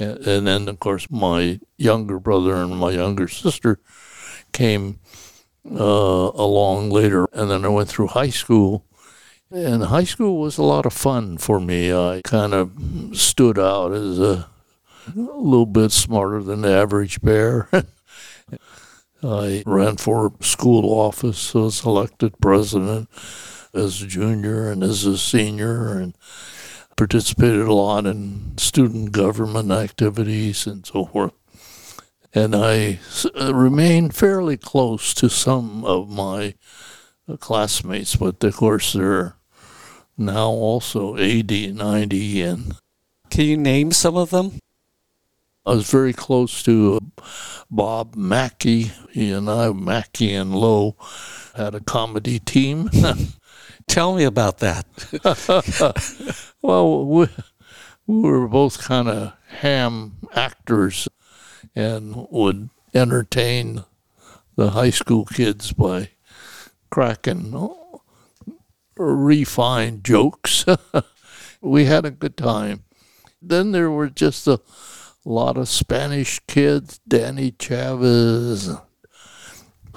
and 0.00 0.46
then, 0.46 0.68
of 0.68 0.78
course, 0.80 1.10
my 1.10 1.60
younger 1.76 2.18
brother 2.18 2.54
and 2.54 2.76
my 2.76 2.90
younger 2.90 3.28
sister 3.28 3.80
came 4.52 4.98
uh, 5.70 6.30
along 6.34 6.90
later. 6.90 7.26
And 7.32 7.50
then 7.50 7.64
I 7.64 7.68
went 7.68 7.88
through 7.88 8.08
high 8.08 8.30
school. 8.30 8.84
And 9.50 9.84
high 9.84 10.04
school 10.04 10.38
was 10.38 10.58
a 10.58 10.62
lot 10.62 10.86
of 10.86 10.92
fun 10.92 11.36
for 11.36 11.60
me. 11.60 11.92
I 11.92 12.20
kind 12.24 12.54
of 12.54 12.72
stood 13.12 13.58
out 13.58 13.92
as 13.92 14.20
a 14.20 14.50
a 15.08 15.20
little 15.20 15.66
bit 15.66 15.92
smarter 15.92 16.42
than 16.42 16.62
the 16.62 16.70
average 16.70 17.20
bear. 17.20 17.68
I 19.22 19.62
ran 19.66 19.96
for 19.96 20.32
school 20.40 20.98
office, 20.98 21.52
was 21.52 21.84
elected 21.84 22.40
president 22.40 23.08
as 23.74 24.02
a 24.02 24.06
junior 24.06 24.70
and 24.70 24.82
as 24.82 25.04
a 25.04 25.18
senior, 25.18 25.98
and 25.98 26.16
participated 27.00 27.62
a 27.62 27.72
lot 27.72 28.04
in 28.04 28.52
student 28.58 29.10
government 29.10 29.72
activities 29.72 30.66
and 30.66 30.84
so 30.84 31.06
forth. 31.06 31.32
And 32.34 32.54
I 32.54 32.98
uh, 33.40 33.54
remained 33.54 34.14
fairly 34.14 34.58
close 34.58 35.14
to 35.14 35.30
some 35.30 35.82
of 35.86 36.10
my 36.10 36.56
uh, 37.26 37.38
classmates, 37.38 38.16
but 38.16 38.44
of 38.44 38.54
course 38.54 38.92
they're 38.92 39.34
now 40.18 40.48
also 40.48 41.16
80, 41.16 41.72
90, 41.72 42.42
and. 42.42 42.76
Can 43.30 43.44
you 43.46 43.56
name 43.56 43.92
some 43.92 44.18
of 44.18 44.28
them? 44.28 44.58
I 45.64 45.70
was 45.70 45.90
very 45.90 46.12
close 46.12 46.62
to 46.64 47.00
Bob 47.70 48.14
Mackey. 48.14 48.90
He 49.10 49.32
and 49.32 49.48
I, 49.48 49.72
Mackey 49.72 50.34
and 50.34 50.54
Low, 50.54 50.96
had 51.56 51.74
a 51.74 51.80
comedy 51.80 52.40
team. 52.40 52.90
Tell 53.90 54.14
me 54.14 54.24
about 54.24 54.58
that. 54.58 54.86
well, 56.62 57.06
we, 57.06 57.26
we 58.06 58.20
were 58.30 58.48
both 58.48 58.82
kind 58.82 59.08
of 59.08 59.32
ham 59.48 60.16
actors 60.34 61.08
and 61.74 62.26
would 62.30 62.70
entertain 62.94 63.84
the 64.56 64.70
high 64.70 64.90
school 64.90 65.24
kids 65.24 65.72
by 65.72 66.10
cracking 66.90 67.74
refined 68.96 70.04
jokes. 70.04 70.64
we 71.60 71.84
had 71.86 72.04
a 72.04 72.10
good 72.10 72.36
time. 72.36 72.84
Then 73.42 73.72
there 73.72 73.90
were 73.90 74.08
just 74.08 74.46
a 74.46 74.60
a 75.24 75.28
lot 75.28 75.58
of 75.58 75.68
Spanish 75.68 76.40
kids, 76.46 76.98
Danny 77.06 77.54
Chavez, 77.58 78.70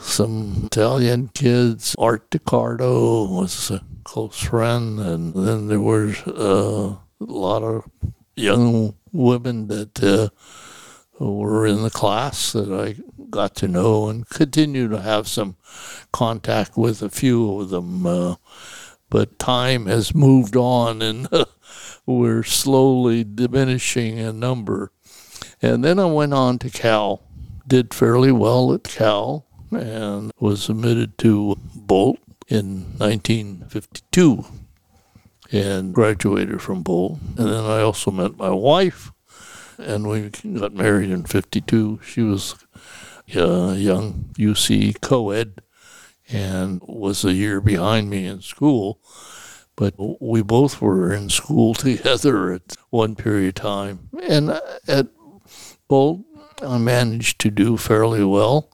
some 0.03 0.63
Italian 0.65 1.29
kids. 1.29 1.95
Art 1.97 2.29
DiCardo 2.29 3.29
was 3.29 3.71
a 3.71 3.83
close 4.03 4.39
friend, 4.39 4.99
and 4.99 5.33
then 5.33 5.67
there 5.67 5.79
was 5.79 6.21
uh, 6.27 6.95
a 7.19 7.31
lot 7.31 7.63
of 7.63 7.89
young 8.35 8.95
women 9.11 9.67
that 9.67 10.03
uh, 10.03 10.29
were 11.23 11.65
in 11.65 11.83
the 11.83 11.89
class 11.89 12.53
that 12.53 12.71
I 12.71 13.01
got 13.29 13.55
to 13.55 13.67
know 13.67 14.09
and 14.09 14.27
continue 14.29 14.87
to 14.89 15.01
have 15.01 15.27
some 15.27 15.55
contact 16.11 16.77
with 16.77 17.01
a 17.01 17.09
few 17.09 17.59
of 17.59 17.69
them. 17.69 18.05
Uh, 18.05 18.35
but 19.09 19.37
time 19.37 19.85
has 19.85 20.15
moved 20.15 20.55
on, 20.55 21.01
and 21.01 21.27
we're 22.05 22.43
slowly 22.43 23.23
diminishing 23.23 24.17
in 24.17 24.39
number. 24.39 24.91
And 25.61 25.83
then 25.83 25.99
I 25.99 26.05
went 26.05 26.33
on 26.33 26.59
to 26.59 26.69
Cal, 26.69 27.21
did 27.67 27.93
fairly 27.93 28.31
well 28.31 28.73
at 28.73 28.83
Cal, 28.83 29.45
and 29.75 30.31
was 30.39 30.69
admitted 30.69 31.17
to 31.19 31.57
Boalt 31.75 32.17
in 32.47 32.97
1952 32.97 34.45
and 35.51 35.93
graduated 35.93 36.61
from 36.61 36.83
Boalt. 36.83 37.19
And 37.37 37.47
then 37.47 37.63
I 37.63 37.81
also 37.81 38.11
met 38.11 38.37
my 38.37 38.49
wife, 38.49 39.11
and 39.77 40.07
we 40.07 40.29
got 40.29 40.73
married 40.73 41.11
in 41.11 41.23
52. 41.23 41.99
She 42.03 42.21
was 42.21 42.55
a 43.35 43.75
young 43.75 44.33
UC 44.37 44.99
co 45.01 45.29
ed 45.29 45.61
and 46.29 46.81
was 46.83 47.23
a 47.23 47.33
year 47.33 47.61
behind 47.61 48.09
me 48.09 48.25
in 48.25 48.41
school. 48.41 48.99
But 49.75 49.95
we 50.21 50.43
both 50.43 50.81
were 50.81 51.13
in 51.13 51.29
school 51.29 51.73
together 51.73 52.51
at 52.51 52.75
one 52.89 53.15
period 53.15 53.57
of 53.57 53.63
time. 53.63 54.09
And 54.27 54.49
at 54.87 55.07
Boalt, 55.89 56.23
I 56.61 56.77
managed 56.77 57.39
to 57.41 57.51
do 57.51 57.77
fairly 57.77 58.23
well 58.23 58.69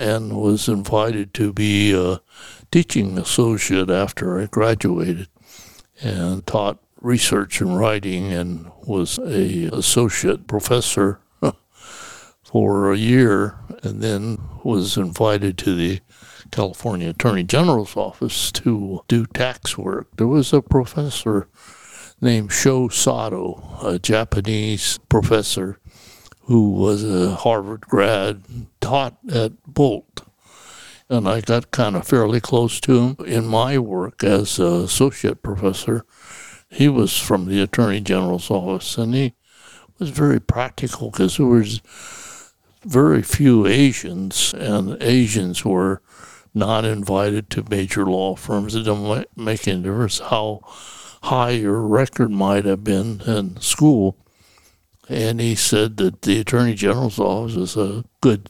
and 0.00 0.40
was 0.40 0.68
invited 0.68 1.34
to 1.34 1.52
be 1.52 1.92
a 1.92 2.20
teaching 2.72 3.18
associate 3.18 3.90
after 3.90 4.40
I 4.40 4.46
graduated 4.46 5.28
and 6.02 6.46
taught 6.46 6.78
research 7.00 7.60
and 7.60 7.78
writing 7.78 8.32
and 8.32 8.70
was 8.86 9.18
a 9.18 9.66
associate 9.72 10.46
professor 10.46 11.20
for 12.42 12.92
a 12.92 12.96
year 12.96 13.58
and 13.82 14.00
then 14.00 14.38
was 14.64 14.96
invited 14.96 15.58
to 15.58 15.74
the 15.74 16.00
California 16.50 17.10
Attorney 17.10 17.44
General's 17.44 17.96
office 17.96 18.50
to 18.52 19.02
do 19.06 19.26
tax 19.26 19.76
work. 19.76 20.08
There 20.16 20.26
was 20.26 20.52
a 20.52 20.62
professor 20.62 21.48
named 22.20 22.52
Sho 22.52 22.88
Sato, 22.88 23.78
a 23.82 23.98
Japanese 23.98 24.98
professor 25.08 25.78
who 26.50 26.70
was 26.70 27.04
a 27.04 27.36
Harvard 27.36 27.82
grad, 27.82 28.42
taught 28.80 29.16
at 29.32 29.52
Boalt. 29.72 30.26
And 31.08 31.28
I 31.28 31.42
got 31.42 31.70
kind 31.70 31.94
of 31.94 32.08
fairly 32.08 32.40
close 32.40 32.80
to 32.80 32.98
him 32.98 33.24
in 33.24 33.46
my 33.46 33.78
work 33.78 34.24
as 34.24 34.58
associate 34.58 35.44
professor. 35.44 36.04
He 36.68 36.88
was 36.88 37.16
from 37.16 37.46
the 37.46 37.62
Attorney 37.62 38.00
General's 38.00 38.50
office, 38.50 38.98
and 38.98 39.14
he 39.14 39.34
was 40.00 40.10
very 40.10 40.40
practical 40.40 41.12
because 41.12 41.36
there 41.36 41.46
was 41.46 41.80
very 42.84 43.22
few 43.22 43.68
Asians, 43.68 44.52
and 44.52 45.00
Asians 45.00 45.64
were 45.64 46.02
not 46.52 46.84
invited 46.84 47.48
to 47.50 47.70
major 47.70 48.06
law 48.06 48.34
firms. 48.34 48.74
It 48.74 48.82
didn't 48.86 49.24
make 49.36 49.68
any 49.68 49.84
difference 49.84 50.18
how 50.18 50.62
high 51.22 51.50
your 51.50 51.80
record 51.82 52.32
might 52.32 52.64
have 52.64 52.82
been 52.82 53.20
in 53.24 53.60
school 53.60 54.16
and 55.10 55.40
he 55.40 55.56
said 55.56 55.96
that 55.96 56.22
the 56.22 56.38
Attorney 56.38 56.74
General's 56.74 57.18
office 57.18 57.56
is 57.56 57.76
a 57.76 58.04
good 58.20 58.48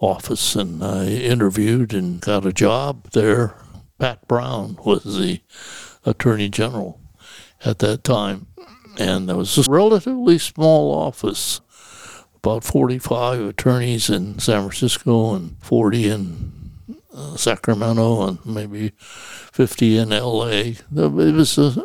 office, 0.00 0.56
and 0.56 0.82
I 0.82 1.06
interviewed 1.06 1.94
and 1.94 2.20
got 2.20 2.44
a 2.44 2.52
job 2.52 3.10
there. 3.12 3.54
Pat 4.00 4.26
Brown 4.26 4.76
was 4.84 5.04
the 5.04 5.40
Attorney 6.04 6.48
General 6.48 7.00
at 7.64 7.78
that 7.78 8.02
time, 8.02 8.48
and 8.98 9.28
there 9.28 9.36
was 9.36 9.56
a 9.56 9.70
relatively 9.70 10.36
small 10.36 10.92
office, 10.92 11.60
about 12.34 12.64
45 12.64 13.40
attorneys 13.42 14.10
in 14.10 14.40
San 14.40 14.62
Francisco 14.62 15.34
and 15.36 15.56
40 15.60 16.08
in 16.08 16.52
uh, 17.14 17.36
Sacramento 17.36 18.26
and 18.26 18.44
maybe 18.44 18.90
50 18.98 19.98
in 19.98 20.08
LA. 20.08 20.48
It 20.48 20.80
was 20.90 21.56
a 21.56 21.84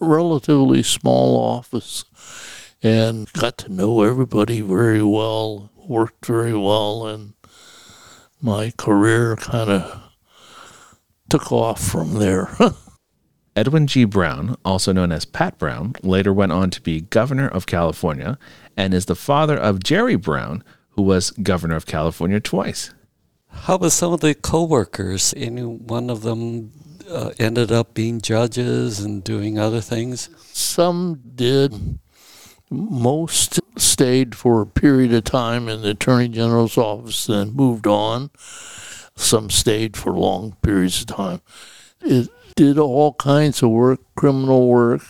relatively 0.00 0.82
small 0.82 1.38
office 1.38 2.04
and 2.84 3.32
got 3.32 3.56
to 3.56 3.72
know 3.72 4.02
everybody 4.02 4.60
very 4.60 5.02
well, 5.02 5.70
worked 5.88 6.26
very 6.26 6.52
well, 6.52 7.06
and 7.06 7.32
my 8.42 8.72
career 8.76 9.36
kind 9.36 9.70
of 9.70 10.02
took 11.30 11.50
off 11.50 11.82
from 11.82 12.18
there. 12.18 12.54
Edwin 13.56 13.86
G. 13.86 14.04
Brown, 14.04 14.56
also 14.64 14.92
known 14.92 15.12
as 15.12 15.24
Pat 15.24 15.58
Brown, 15.58 15.94
later 16.02 16.32
went 16.32 16.52
on 16.52 16.68
to 16.70 16.82
be 16.82 17.00
governor 17.00 17.48
of 17.48 17.66
California 17.66 18.38
and 18.76 18.92
is 18.92 19.06
the 19.06 19.14
father 19.14 19.56
of 19.56 19.82
Jerry 19.82 20.16
Brown, 20.16 20.62
who 20.90 21.02
was 21.02 21.30
governor 21.30 21.76
of 21.76 21.86
California 21.86 22.40
twice. 22.40 22.92
How 23.48 23.76
about 23.76 23.92
some 23.92 24.12
of 24.12 24.20
the 24.20 24.34
co-workers? 24.34 25.32
Any 25.36 25.62
one 25.62 26.10
of 26.10 26.22
them 26.22 26.72
uh, 27.08 27.30
ended 27.38 27.72
up 27.72 27.94
being 27.94 28.20
judges 28.20 29.00
and 29.00 29.24
doing 29.24 29.58
other 29.58 29.80
things? 29.80 30.28
Some 30.52 31.22
did. 31.34 31.98
Most 32.74 33.60
stayed 33.76 34.34
for 34.34 34.60
a 34.60 34.66
period 34.66 35.12
of 35.12 35.24
time 35.24 35.68
in 35.68 35.82
the 35.82 35.90
Attorney 35.90 36.28
General's 36.28 36.76
office, 36.76 37.26
then 37.26 37.52
moved 37.54 37.86
on. 37.86 38.30
Some 39.16 39.50
stayed 39.50 39.96
for 39.96 40.12
long 40.12 40.56
periods 40.62 41.00
of 41.00 41.06
time. 41.06 41.40
It 42.00 42.28
did 42.56 42.78
all 42.78 43.14
kinds 43.14 43.62
of 43.62 43.70
work, 43.70 44.00
criminal 44.16 44.68
work, 44.68 45.02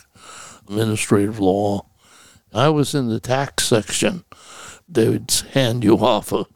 administrative 0.68 1.40
law. 1.40 1.86
I 2.52 2.68
was 2.68 2.94
in 2.94 3.08
the 3.08 3.20
tax 3.20 3.64
section. 3.64 4.24
They 4.88 5.08
would 5.08 5.32
hand 5.52 5.82
you 5.82 5.96
off 5.96 6.32
a 6.32 6.46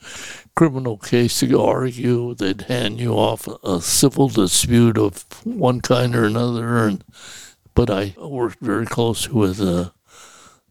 criminal 0.54 0.98
case 0.98 1.40
to 1.40 1.60
argue. 1.60 2.34
They'd 2.34 2.62
hand 2.62 3.00
you 3.00 3.14
off 3.14 3.48
a 3.64 3.80
civil 3.80 4.28
dispute 4.28 4.98
of 4.98 5.24
one 5.44 5.80
kind 5.80 6.14
or 6.14 6.24
another. 6.24 6.86
And 6.86 7.02
but 7.74 7.90
I 7.90 8.14
worked 8.18 8.60
very 8.60 8.86
close 8.86 9.28
with 9.28 9.60
uh, 9.60 9.90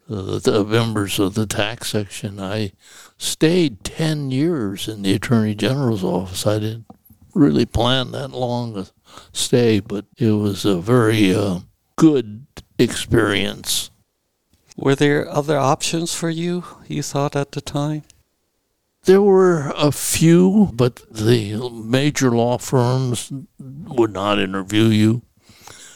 the, 0.08 0.40
the 0.40 0.64
members 0.64 1.20
of 1.20 1.34
the 1.34 1.46
tax 1.46 1.90
section. 1.92 2.40
I 2.40 2.72
stayed 3.18 3.84
ten 3.84 4.32
years 4.32 4.88
in 4.88 5.02
the 5.02 5.14
attorney 5.14 5.56
general's 5.56 6.04
office. 6.04 6.48
I 6.48 6.60
didn't 6.60 6.86
really 7.34 7.66
plan 7.66 8.12
that 8.12 8.32
long 8.32 8.78
a 8.78 8.88
stay, 9.32 9.80
but 9.80 10.06
it 10.18 10.32
was 10.32 10.66
a 10.66 10.78
very 10.78 11.34
uh, 11.34 11.60
good 11.96 12.48
experience. 12.80 13.92
Were 14.76 14.96
there 14.96 15.28
other 15.28 15.58
options 15.58 16.14
for 16.14 16.30
you, 16.30 16.64
you 16.88 17.02
thought 17.02 17.36
at 17.36 17.52
the 17.52 17.62
time? 17.62 18.04
There 19.06 19.22
were 19.22 19.72
a 19.76 19.92
few, 19.92 20.70
but 20.74 21.02
the 21.10 21.70
major 21.70 22.30
law 22.30 22.58
firms 22.58 23.32
would 23.60 24.12
not 24.14 24.38
interview 24.38 24.86
you. 24.86 25.22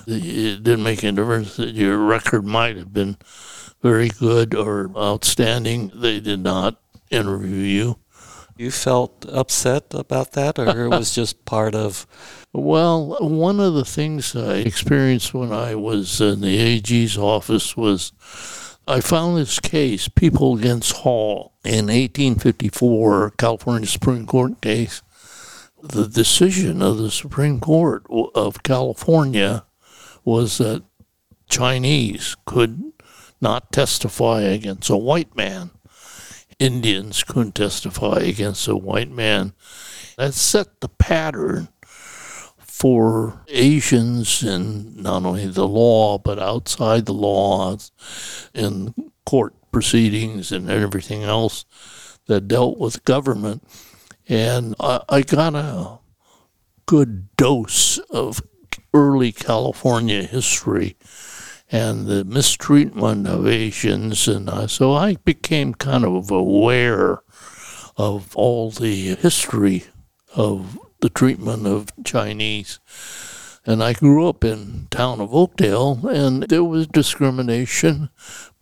It 0.08 0.64
didn't 0.64 0.84
make 0.84 1.04
any 1.04 1.16
difference 1.16 1.58
that 1.58 1.76
your 1.76 1.98
record 1.98 2.46
might 2.46 2.78
have 2.78 2.94
been 2.94 3.18
very 3.82 4.10
good 4.10 4.54
or 4.56 4.92
outstanding. 4.96 5.92
They 5.94 6.20
did 6.20 6.42
not 6.42 6.80
interview 7.10 7.56
you. 7.56 7.98
You 8.58 8.70
felt 8.70 9.26
upset 9.28 9.86
about 9.92 10.34
that, 10.34 10.60
or 10.60 10.86
it 10.86 10.90
was 10.90 11.16
just 11.16 11.46
part 11.46 11.74
of? 11.74 12.06
Well, 12.54 13.18
one 13.20 13.60
of 13.60 13.74
the 13.74 13.86
things 13.86 14.36
I 14.36 14.58
experienced 14.58 15.34
when 15.34 15.52
I 15.52 15.76
was 15.76 16.22
in 16.22 16.42
the 16.42 16.60
AG's 16.60 17.18
office 17.18 17.76
was 17.76 18.12
I 18.88 19.00
found 19.00 19.38
this 19.38 19.60
case, 19.60 20.08
People 20.08 20.58
Against 20.58 20.98
Hall, 20.98 21.54
in 21.64 21.88
1854, 21.88 23.32
California 23.38 23.88
Supreme 23.88 24.26
Court 24.26 24.60
case. 24.62 25.02
The 25.82 26.08
decision 26.08 26.82
of 26.82 26.98
the 26.98 27.10
Supreme 27.10 27.60
Court 27.60 28.06
of 28.36 28.64
California 28.64 29.66
was 30.24 30.58
that 30.60 30.84
Chinese 31.50 32.36
could 32.46 32.91
not 33.42 33.72
testify 33.72 34.42
against 34.42 34.90
a 34.90 34.98
white 34.98 35.36
man. 35.36 35.72
Indians 36.60 37.24
couldn't 37.24 37.56
testify 37.56 38.20
against 38.20 38.68
a 38.68 38.76
white 38.78 39.10
man. 39.10 39.54
That 40.18 40.36
set 40.36 40.80
the 40.80 40.90
pattern 40.90 41.70
for 42.60 43.42
Asians 43.48 44.44
in 44.44 45.02
not 45.02 45.26
only 45.26 45.48
the 45.48 45.68
law, 45.68 46.18
but 46.18 46.38
outside 46.40 47.06
the 47.06 47.14
law, 47.14 47.78
in 48.54 48.94
court 49.26 49.54
proceedings 49.72 50.52
and 50.52 50.70
everything 50.70 51.24
else 51.24 51.66
that 52.28 52.48
dealt 52.48 52.78
with 52.78 53.06
government. 53.06 53.64
And 54.28 54.76
I, 54.80 55.02
I 55.10 55.22
got 55.22 55.56
a 55.56 56.00
good 56.86 57.36
dose 57.38 57.98
of 58.10 58.42
early 58.94 59.32
California 59.32 60.24
history 60.24 60.98
and 61.72 62.06
the 62.06 62.26
mistreatment 62.26 63.28
of 63.28 63.48
Asians. 63.48 64.28
And 64.28 64.50
uh, 64.50 64.68
so 64.68 64.94
I 64.94 65.16
became 65.16 65.74
kind 65.74 66.04
of 66.04 66.30
aware 66.30 67.22
of 67.98 68.36
all 68.36 68.72
the 68.72 69.16
history 69.16 69.86
of 70.36 70.78
the 71.00 71.10
treatment 71.10 71.66
of 71.66 71.88
Chinese. 72.04 72.80
And 73.66 73.84
I 73.84 73.94
grew 73.94 74.28
up 74.28 74.44
in 74.44 74.88
town 74.90 75.22
of 75.22 75.34
Oakdale, 75.34 76.08
and 76.08 76.44
there 76.44 76.64
was 76.64 76.88
discrimination. 76.88 78.10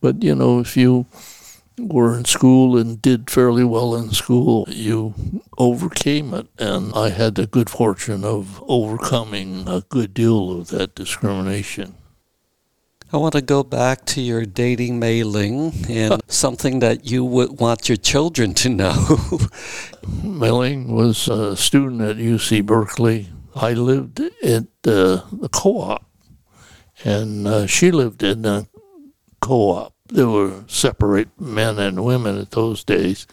But, 0.02 0.24
you 0.24 0.36
know, 0.36 0.60
if 0.60 0.76
you 0.76 1.06
were 1.78 2.18
in 2.18 2.26
school 2.26 2.78
and 2.78 3.02
did 3.02 3.30
fairly 3.30 3.64
well 3.64 3.96
in 3.96 4.12
school, 4.12 4.66
you 4.68 5.14
overcame 5.58 6.34
it. 6.34 6.48
And 6.58 6.92
I 6.94 7.10
had 7.10 7.36
the 7.36 7.48
good 7.48 7.70
fortune 7.70 8.26
of 8.26 8.62
overcoming 8.68 9.68
a 9.68 9.82
good 9.82 10.14
deal 10.14 10.52
of 10.52 10.68
that 10.68 10.96
discrimination. 10.96 11.96
I 13.12 13.18
want 13.18 13.34
to 13.34 13.42
go 13.42 13.64
back 13.64 14.06
to 14.06 14.22
your 14.22 14.46
dating 14.46 15.00
Mei 15.00 15.24
Ling 15.24 15.74
and 15.90 16.22
something 16.28 16.78
that 16.80 17.10
you 17.10 17.26
would 17.26 17.60
want 17.60 17.90
your 17.90 17.96
children 17.96 18.54
to 18.56 18.70
know. 18.70 19.30
Mei 20.24 20.52
Ling 20.52 20.94
was 20.94 21.28
a 21.28 21.58
student 21.58 22.02
at 22.02 22.18
UC 22.18 22.68
Berkeley. 22.68 23.30
I 23.56 23.74
lived 23.74 24.20
at 24.20 24.68
uh, 24.86 25.26
the 25.32 25.50
co 25.52 25.82
op, 25.82 26.06
and 27.04 27.48
uh, 27.48 27.66
she 27.66 27.90
lived 27.90 28.22
in 28.22 28.44
the 28.44 28.68
co 29.42 29.72
op. 29.72 29.96
There 30.06 30.30
were 30.30 30.66
separate 30.68 31.30
men 31.42 31.80
and 31.80 32.06
women 32.06 32.38
at 32.38 32.52
those 32.52 32.84
days, 32.84 33.26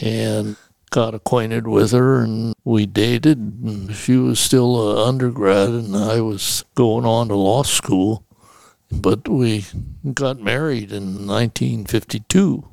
and 0.00 0.56
got 0.90 1.14
acquainted 1.14 1.68
with 1.68 1.92
her 1.92 2.22
and 2.22 2.54
we 2.64 2.86
dated 2.86 3.38
and 3.38 3.94
she 3.94 4.16
was 4.16 4.38
still 4.40 4.92
an 4.92 5.08
undergrad 5.08 5.68
and 5.68 5.96
I 5.96 6.20
was 6.20 6.64
going 6.74 7.04
on 7.04 7.28
to 7.28 7.34
law 7.34 7.64
school 7.64 8.25
but 8.90 9.28
we 9.28 9.64
got 10.12 10.40
married 10.40 10.92
in 10.92 11.26
1952, 11.26 12.68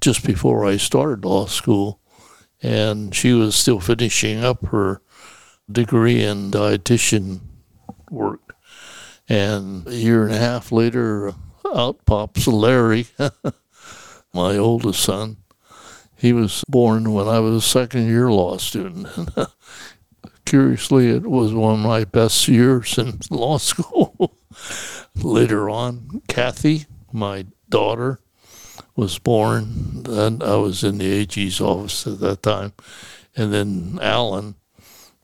just 0.00 0.24
before 0.24 0.64
I 0.64 0.76
started 0.76 1.24
law 1.24 1.46
school. 1.46 2.00
And 2.62 3.14
she 3.14 3.32
was 3.32 3.54
still 3.54 3.80
finishing 3.80 4.42
up 4.42 4.66
her 4.66 5.02
degree 5.70 6.22
in 6.22 6.50
dietitian 6.50 7.40
work. 8.10 8.56
And 9.28 9.86
a 9.86 9.94
year 9.94 10.24
and 10.24 10.34
a 10.34 10.38
half 10.38 10.72
later, 10.72 11.34
out 11.74 12.04
pops 12.04 12.46
Larry, 12.46 13.06
my 14.34 14.56
oldest 14.56 15.00
son. 15.00 15.38
He 16.16 16.32
was 16.32 16.64
born 16.68 17.12
when 17.12 17.28
I 17.28 17.40
was 17.40 17.56
a 17.56 17.68
second 17.68 18.06
year 18.06 18.30
law 18.30 18.56
student. 18.58 19.08
Curiously, 20.46 21.10
it 21.10 21.26
was 21.26 21.52
one 21.52 21.74
of 21.74 21.80
my 21.80 22.04
best 22.04 22.48
years 22.48 22.96
in 22.98 23.18
law 23.30 23.58
school. 23.58 24.38
Later 25.22 25.70
on, 25.70 26.22
Kathy, 26.28 26.86
my 27.12 27.46
daughter, 27.68 28.20
was 28.96 29.18
born. 29.18 30.04
And 30.08 30.42
I 30.42 30.56
was 30.56 30.84
in 30.84 30.98
the 30.98 31.10
AG's 31.10 31.60
office 31.60 32.06
at 32.06 32.20
that 32.20 32.42
time. 32.42 32.72
And 33.36 33.52
then 33.52 33.98
Alan, 34.00 34.56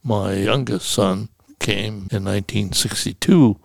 my 0.03 0.35
youngest 0.35 0.91
son, 0.91 1.29
came 1.59 2.09
in 2.11 2.25
1962 2.25 3.59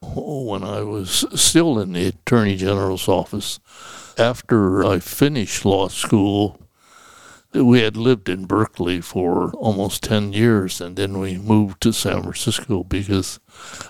when 0.00 0.62
I 0.62 0.82
was 0.82 1.24
still 1.40 1.78
in 1.78 1.92
the 1.92 2.08
Attorney 2.08 2.56
General's 2.56 3.08
office. 3.08 3.60
After 4.18 4.84
I 4.84 4.98
finished 4.98 5.64
law 5.64 5.88
school, 5.88 6.60
we 7.54 7.80
had 7.80 7.96
lived 7.96 8.28
in 8.28 8.44
Berkeley 8.44 9.00
for 9.00 9.52
almost 9.52 10.02
10 10.02 10.32
years, 10.34 10.80
and 10.80 10.96
then 10.96 11.18
we 11.18 11.38
moved 11.38 11.80
to 11.82 11.92
San 11.92 12.22
Francisco 12.22 12.84
because 12.84 13.40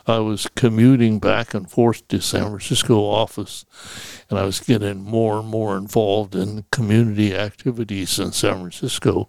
I 0.07 0.19
was 0.19 0.47
commuting 0.55 1.19
back 1.19 1.55
and 1.55 1.69
forth 1.69 2.07
to 2.09 2.21
San 2.21 2.45
Francisco 2.45 3.01
office, 3.01 3.65
and 4.31 4.39
I 4.39 4.45
was 4.45 4.61
getting 4.61 5.03
more 5.03 5.41
and 5.41 5.49
more 5.49 5.77
involved 5.77 6.37
in 6.37 6.67
community 6.71 7.35
activities 7.35 8.19
in 8.21 8.31
San 8.31 8.61
Francisco, 8.61 9.29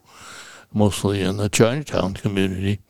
mostly 0.72 1.22
in 1.22 1.38
the 1.38 1.50
Chinatown 1.50 2.14
community. 2.14 2.82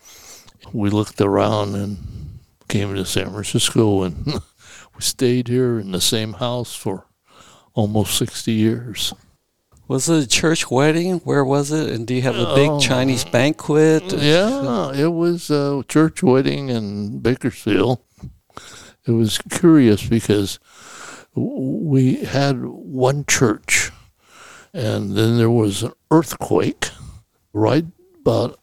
We 0.73 0.89
looked 0.89 1.21
around 1.21 1.75
and 1.75 2.39
came 2.67 2.93
to 2.95 3.05
San 3.05 3.31
Francisco, 3.31 4.03
and 4.03 4.25
we 4.95 5.01
stayed 5.01 5.47
here 5.47 5.79
in 5.79 5.91
the 5.91 6.01
same 6.01 6.33
house 6.33 6.75
for 6.75 7.05
almost 7.73 8.17
60 8.17 8.51
years. 8.51 9.13
Was 9.89 10.07
it 10.07 10.23
a 10.23 10.27
church 10.27 10.69
wedding? 10.69 11.15
Where 11.21 11.43
was 11.43 11.71
it? 11.71 11.89
And 11.89 12.05
do 12.05 12.13
you 12.13 12.21
have 12.21 12.35
a 12.35 12.53
big 12.53 12.69
oh, 12.69 12.79
Chinese 12.79 13.25
banquet? 13.25 14.03
Mm. 14.03 14.21
Yeah, 14.21 14.93
it 14.93 15.07
was 15.07 15.49
a 15.49 15.83
church 15.87 16.21
wedding 16.21 16.69
in 16.69 17.21
Bakersfield. 17.21 17.97
It 19.07 19.13
was 19.13 19.39
curious 19.49 20.05
because 20.05 20.59
we 21.33 22.17
had 22.17 22.63
one 22.63 23.25
church, 23.25 23.89
and 24.75 25.17
then 25.17 25.39
there 25.39 25.49
was 25.49 25.81
an 25.81 25.93
earthquake 26.11 26.91
right 27.51 27.85
about 28.21 28.59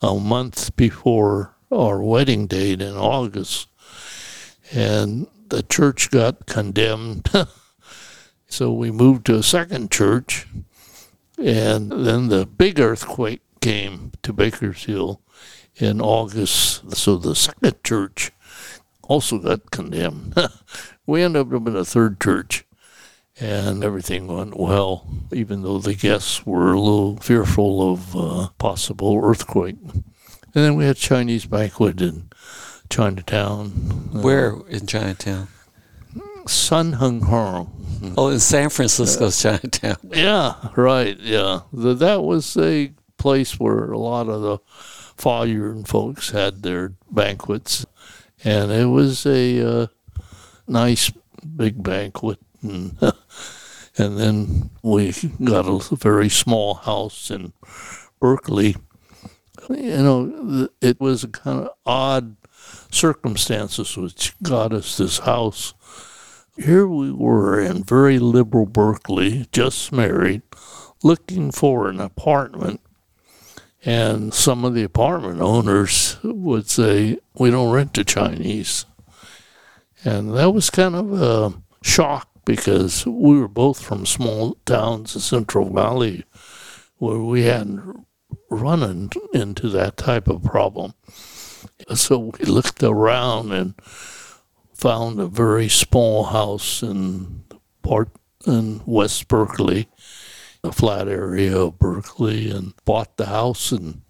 a 0.00 0.14
month 0.14 0.76
before 0.76 1.56
our 1.72 2.00
wedding 2.00 2.46
date 2.46 2.80
in 2.80 2.96
August, 2.96 3.66
and 4.70 5.26
the 5.48 5.64
church 5.64 6.12
got 6.12 6.46
condemned. 6.46 7.28
So 8.50 8.72
we 8.72 8.90
moved 8.90 9.26
to 9.26 9.36
a 9.36 9.44
second 9.44 9.92
church, 9.92 10.48
and 11.38 11.92
then 12.04 12.28
the 12.28 12.44
big 12.44 12.80
earthquake 12.80 13.42
came 13.60 14.10
to 14.24 14.32
Bakersfield 14.32 15.18
in 15.76 16.00
August. 16.00 16.96
So 16.96 17.16
the 17.16 17.36
second 17.36 17.82
church 17.84 18.32
also 19.02 19.38
got 19.38 19.70
condemned. 19.70 20.34
we 21.06 21.22
ended 21.22 21.52
up 21.52 21.66
in 21.68 21.76
a 21.76 21.84
third 21.84 22.20
church, 22.20 22.66
and 23.38 23.84
everything 23.84 24.26
went 24.26 24.58
well, 24.58 25.06
even 25.32 25.62
though 25.62 25.78
the 25.78 25.94
guests 25.94 26.44
were 26.44 26.72
a 26.72 26.80
little 26.80 27.18
fearful 27.18 27.92
of 27.92 28.16
uh, 28.16 28.48
possible 28.58 29.20
earthquake. 29.22 29.78
And 29.92 30.64
then 30.64 30.74
we 30.74 30.86
had 30.86 30.96
Chinese 30.96 31.46
banquet 31.46 32.02
in 32.02 32.30
Chinatown. 32.90 33.68
Where 34.10 34.56
in 34.68 34.88
Chinatown? 34.88 35.46
Sun 36.50 36.94
Hung 36.94 37.20
Heung. 37.22 38.14
Oh, 38.16 38.28
in 38.28 38.40
San 38.40 38.70
Francisco's 38.70 39.40
Chinatown. 39.42 39.96
Yeah, 40.04 40.54
right. 40.74 41.18
Yeah, 41.18 41.60
the, 41.72 41.94
that 41.94 42.22
was 42.22 42.56
a 42.56 42.92
place 43.18 43.60
where 43.60 43.92
a 43.92 43.98
lot 43.98 44.28
of 44.28 44.40
the 44.40 44.58
Falyard 45.16 45.86
folks 45.86 46.30
had 46.30 46.62
their 46.62 46.94
banquets, 47.10 47.84
and 48.42 48.72
it 48.72 48.86
was 48.86 49.26
a 49.26 49.82
uh, 49.82 49.86
nice 50.66 51.12
big 51.56 51.82
banquet. 51.82 52.38
And, 52.62 52.96
and 53.98 54.18
then 54.18 54.70
we 54.82 55.12
got 55.44 55.66
a 55.66 55.96
very 55.96 56.30
small 56.30 56.74
house 56.74 57.30
in 57.30 57.52
Berkeley. 58.18 58.76
You 59.68 59.98
know, 59.98 60.68
it 60.80 61.00
was 61.00 61.22
a 61.22 61.28
kind 61.28 61.66
of 61.66 61.70
odd 61.84 62.36
circumstances 62.90 63.96
which 63.96 64.34
got 64.42 64.72
us 64.72 64.96
this 64.96 65.18
house. 65.20 65.74
Here 66.62 66.86
we 66.86 67.10
were 67.10 67.58
in 67.58 67.84
very 67.84 68.18
liberal 68.18 68.66
Berkeley, 68.66 69.46
just 69.50 69.92
married, 69.92 70.42
looking 71.02 71.52
for 71.52 71.88
an 71.88 72.00
apartment. 72.00 72.82
And 73.82 74.34
some 74.34 74.66
of 74.66 74.74
the 74.74 74.82
apartment 74.82 75.40
owners 75.40 76.18
would 76.22 76.68
say, 76.68 77.18
We 77.34 77.50
don't 77.50 77.72
rent 77.72 77.94
to 77.94 78.04
Chinese. 78.04 78.84
And 80.04 80.34
that 80.34 80.50
was 80.50 80.68
kind 80.68 80.94
of 80.94 81.12
a 81.14 81.54
shock 81.82 82.28
because 82.44 83.06
we 83.06 83.40
were 83.40 83.48
both 83.48 83.82
from 83.82 84.04
small 84.04 84.58
towns 84.66 85.14
in 85.14 85.22
Central 85.22 85.72
Valley 85.72 86.24
where 86.98 87.20
we 87.20 87.44
hadn't 87.44 88.04
run 88.50 89.08
into 89.32 89.68
that 89.70 89.96
type 89.96 90.28
of 90.28 90.42
problem. 90.42 90.92
So 91.94 92.18
we 92.18 92.44
looked 92.44 92.82
around 92.82 93.52
and 93.52 93.74
found 94.80 95.20
a 95.20 95.26
very 95.26 95.68
small 95.68 96.24
house 96.24 96.82
in 96.82 97.44
part 97.82 98.08
in 98.46 98.80
West 98.86 99.28
Berkeley, 99.28 99.88
a 100.64 100.72
flat 100.72 101.06
area 101.06 101.54
of 101.54 101.78
Berkeley, 101.78 102.50
and 102.50 102.72
bought 102.86 103.18
the 103.18 103.26
house 103.26 103.72
and 103.72 104.00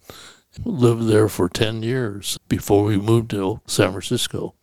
lived 0.64 1.08
there 1.08 1.28
for 1.28 1.48
10 1.48 1.82
years 1.82 2.38
before 2.48 2.84
we 2.84 2.96
moved 2.96 3.30
to 3.30 3.60
San 3.66 3.90
Francisco. 3.90 4.54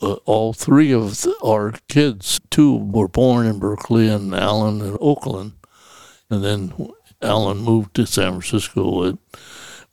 Uh, 0.00 0.14
all 0.24 0.52
three 0.52 0.92
of 0.92 1.22
the, 1.22 1.34
our 1.42 1.72
kids, 1.88 2.40
two 2.50 2.76
were 2.76 3.08
born 3.08 3.46
in 3.46 3.58
Berkeley 3.58 4.08
and 4.08 4.32
Alan 4.32 4.80
in 4.80 4.96
Oakland. 5.00 5.54
And 6.30 6.44
then 6.44 6.72
Alan 7.20 7.58
moved 7.58 7.94
to 7.94 8.06
San 8.06 8.40
Francisco 8.40 9.18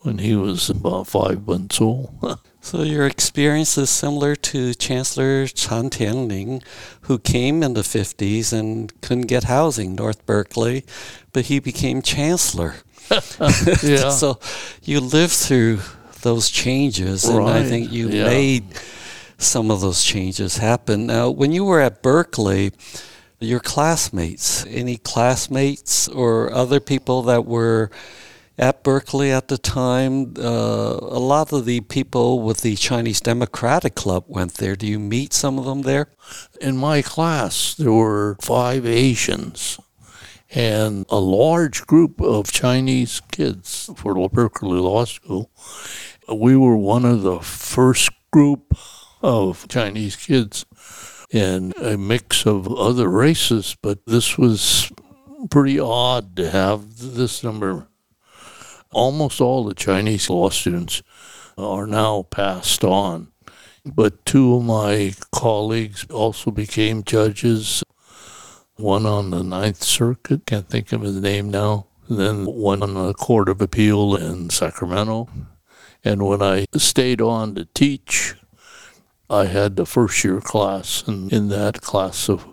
when 0.01 0.19
he 0.19 0.36
was 0.36 0.69
about 0.69 1.08
five 1.08 1.47
months 1.47 1.82
old. 1.82 2.39
so 2.62 2.84
your 2.84 3.08
experience 3.08 3.78
is 3.78 3.89
similar 3.89 4.36
to 4.36 4.74
Chancellor 4.76 5.47
Chan 5.47 5.89
Tianling, 5.89 6.63
who 7.02 7.17
came 7.17 7.63
in 7.63 7.74
the 7.74 7.82
50s 7.82 8.54
and 8.54 8.93
couldn't 9.02 9.28
get 9.28 9.45
housing 9.45 9.95
North 9.95 10.26
Berkeley, 10.28 10.86
but 11.34 11.45
he 11.45 11.60
became 11.60 12.02
chancellor. 12.04 12.76
yeah. 13.84 14.10
so 14.12 14.39
you 14.84 15.00
lived 15.00 15.34
through 15.34 15.80
those 16.21 16.50
changes, 16.50 17.26
and 17.26 17.43
I 17.50 17.63
think 17.63 17.91
you 17.91 18.10
yeah. 18.10 18.26
made 18.26 18.65
some 19.39 19.71
of 19.71 19.82
those 19.82 20.04
changes 20.04 20.58
happen. 20.58 21.08
Now, 21.08 21.32
when 21.32 21.52
you 21.52 21.65
were 21.65 21.82
at 21.82 22.04
Berkeley, 22.04 22.71
your 23.39 23.60
classmates, 23.60 24.65
any 24.67 24.97
classmates 24.97 26.08
or 26.08 26.54
other 26.54 26.80
people 26.80 27.24
that 27.24 27.45
were 27.45 27.89
at 28.57 28.83
Berkeley 28.83 29.31
at 29.31 29.47
the 29.47 29.57
time, 29.57 30.33
uh, 30.37 30.97
a 31.01 31.19
lot 31.19 31.51
of 31.53 31.65
the 31.65 31.81
people 31.81 32.41
with 32.41 32.61
the 32.61 32.75
Chinese 32.75 33.21
Democratic 33.21 33.95
Club 33.95 34.25
went 34.27 34.55
there. 34.55 34.75
Do 34.75 34.87
you 34.87 34.99
meet 34.99 35.33
some 35.33 35.57
of 35.57 35.65
them 35.65 35.83
there? 35.83 36.07
In 36.59 36.77
my 36.77 37.01
class, 37.01 37.73
there 37.75 37.91
were 37.91 38.37
five 38.41 38.85
Asians 38.85 39.79
and 40.53 41.05
a 41.09 41.19
large 41.19 41.87
group 41.87 42.19
of 42.21 42.51
Chinese 42.51 43.21
kids 43.31 43.89
for 43.95 44.29
Berkeley 44.29 44.79
Law 44.79 45.05
School. 45.05 45.49
We 46.31 46.55
were 46.57 46.77
one 46.77 47.05
of 47.05 47.21
the 47.21 47.39
first 47.39 48.09
group 48.31 48.75
of 49.21 49.67
Chinese 49.69 50.15
kids 50.15 50.65
and 51.31 51.75
a 51.77 51.97
mix 51.97 52.45
of 52.45 52.67
other 52.67 53.09
races, 53.09 53.77
but 53.81 54.05
this 54.05 54.37
was 54.37 54.91
pretty 55.49 55.79
odd 55.79 56.35
to 56.35 56.49
have 56.49 56.97
this 56.97 57.43
number. 57.43 57.87
Almost 58.93 59.39
all 59.39 59.63
the 59.63 59.73
Chinese 59.73 60.30
law 60.30 60.49
students 60.49 61.01
are 61.58 61.88
now 61.88 62.23
passed 62.23 62.84
on, 62.84 63.32
but 63.86 64.25
two 64.25 64.56
of 64.56 64.63
my 64.63 65.13
colleagues 65.32 66.06
also 66.10 66.51
became 66.51 67.04
judges. 67.04 67.84
One 68.75 69.06
on 69.06 69.30
the 69.30 69.43
Ninth 69.43 69.82
Circuit, 69.84 70.45
can't 70.45 70.67
think 70.67 70.91
of 70.91 71.01
his 71.01 71.21
name 71.21 71.49
now, 71.49 71.88
then 72.10 72.45
one 72.45 72.84
on 72.84 72.95
the 72.95 73.13
Court 73.13 73.47
of 73.47 73.62
Appeal 73.62 74.15
in 74.15 74.49
Sacramento. 74.49 75.30
And 76.04 76.25
when 76.27 76.41
I 76.41 76.65
stayed 76.75 77.21
on 77.21 77.56
to 77.56 77.65
teach, 77.65 78.36
I 79.30 79.45
had 79.45 79.77
the 79.77 79.86
first 79.86 80.23
year 80.25 80.41
class, 80.41 81.04
and 81.08 81.32
in 81.32 81.47
that 81.49 81.80
class 81.82 82.27
of 82.27 82.45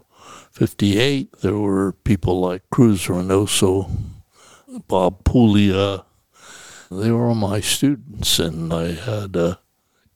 58, 0.52 1.40
there 1.40 1.56
were 1.58 1.92
people 1.92 2.40
like 2.40 2.62
Cruz 2.70 3.06
Reynoso, 3.06 3.90
Bob 4.86 5.24
Puglia. 5.24 6.04
They 6.90 7.10
were 7.10 7.34
my 7.34 7.60
students, 7.60 8.38
and 8.38 8.72
I 8.72 8.92
had 8.92 9.36
a 9.36 9.58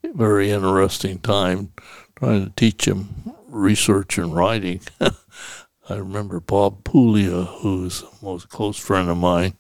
very 0.02 0.50
interesting 0.50 1.18
time 1.18 1.72
trying 2.16 2.46
to 2.46 2.52
teach 2.56 2.86
them 2.86 3.34
research 3.46 4.16
and 4.16 4.34
writing. 4.34 4.80
I 5.00 5.96
remember 5.96 6.40
Bob 6.40 6.84
Puglia, 6.84 7.44
who's 7.44 8.02
a 8.02 8.24
most 8.24 8.48
close 8.48 8.78
friend 8.78 9.10
of 9.10 9.18
mine. 9.18 9.54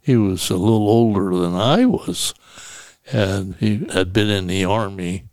He 0.00 0.16
was 0.16 0.48
a 0.50 0.56
little 0.56 0.88
older 0.88 1.36
than 1.36 1.54
I 1.54 1.86
was, 1.86 2.34
and 3.10 3.56
he 3.56 3.86
had 3.92 4.12
been 4.12 4.28
in 4.28 4.46
the 4.46 4.64
army 4.64 5.24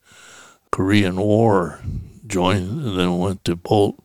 Korean 0.71 1.17
War, 1.17 1.81
joined 2.25 2.85
and 2.85 2.99
then 2.99 3.17
went 3.17 3.43
to 3.45 3.55
Boalt. 3.55 3.99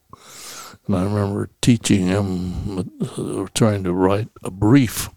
And 0.86 0.96
I 0.96 1.04
remember 1.04 1.48
teaching 1.62 2.06
him, 2.06 2.90
uh, 3.00 3.46
trying 3.54 3.84
to 3.84 3.92
write 3.92 4.28
a 4.42 4.50
brief. 4.50 5.08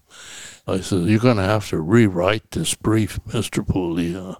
I 0.68 0.80
said, 0.80 1.06
You're 1.06 1.18
going 1.18 1.38
to 1.38 1.42
have 1.42 1.68
to 1.70 1.80
rewrite 1.80 2.50
this 2.50 2.74
brief, 2.74 3.18
Mr. 3.28 3.66
Puglia. 3.66 4.36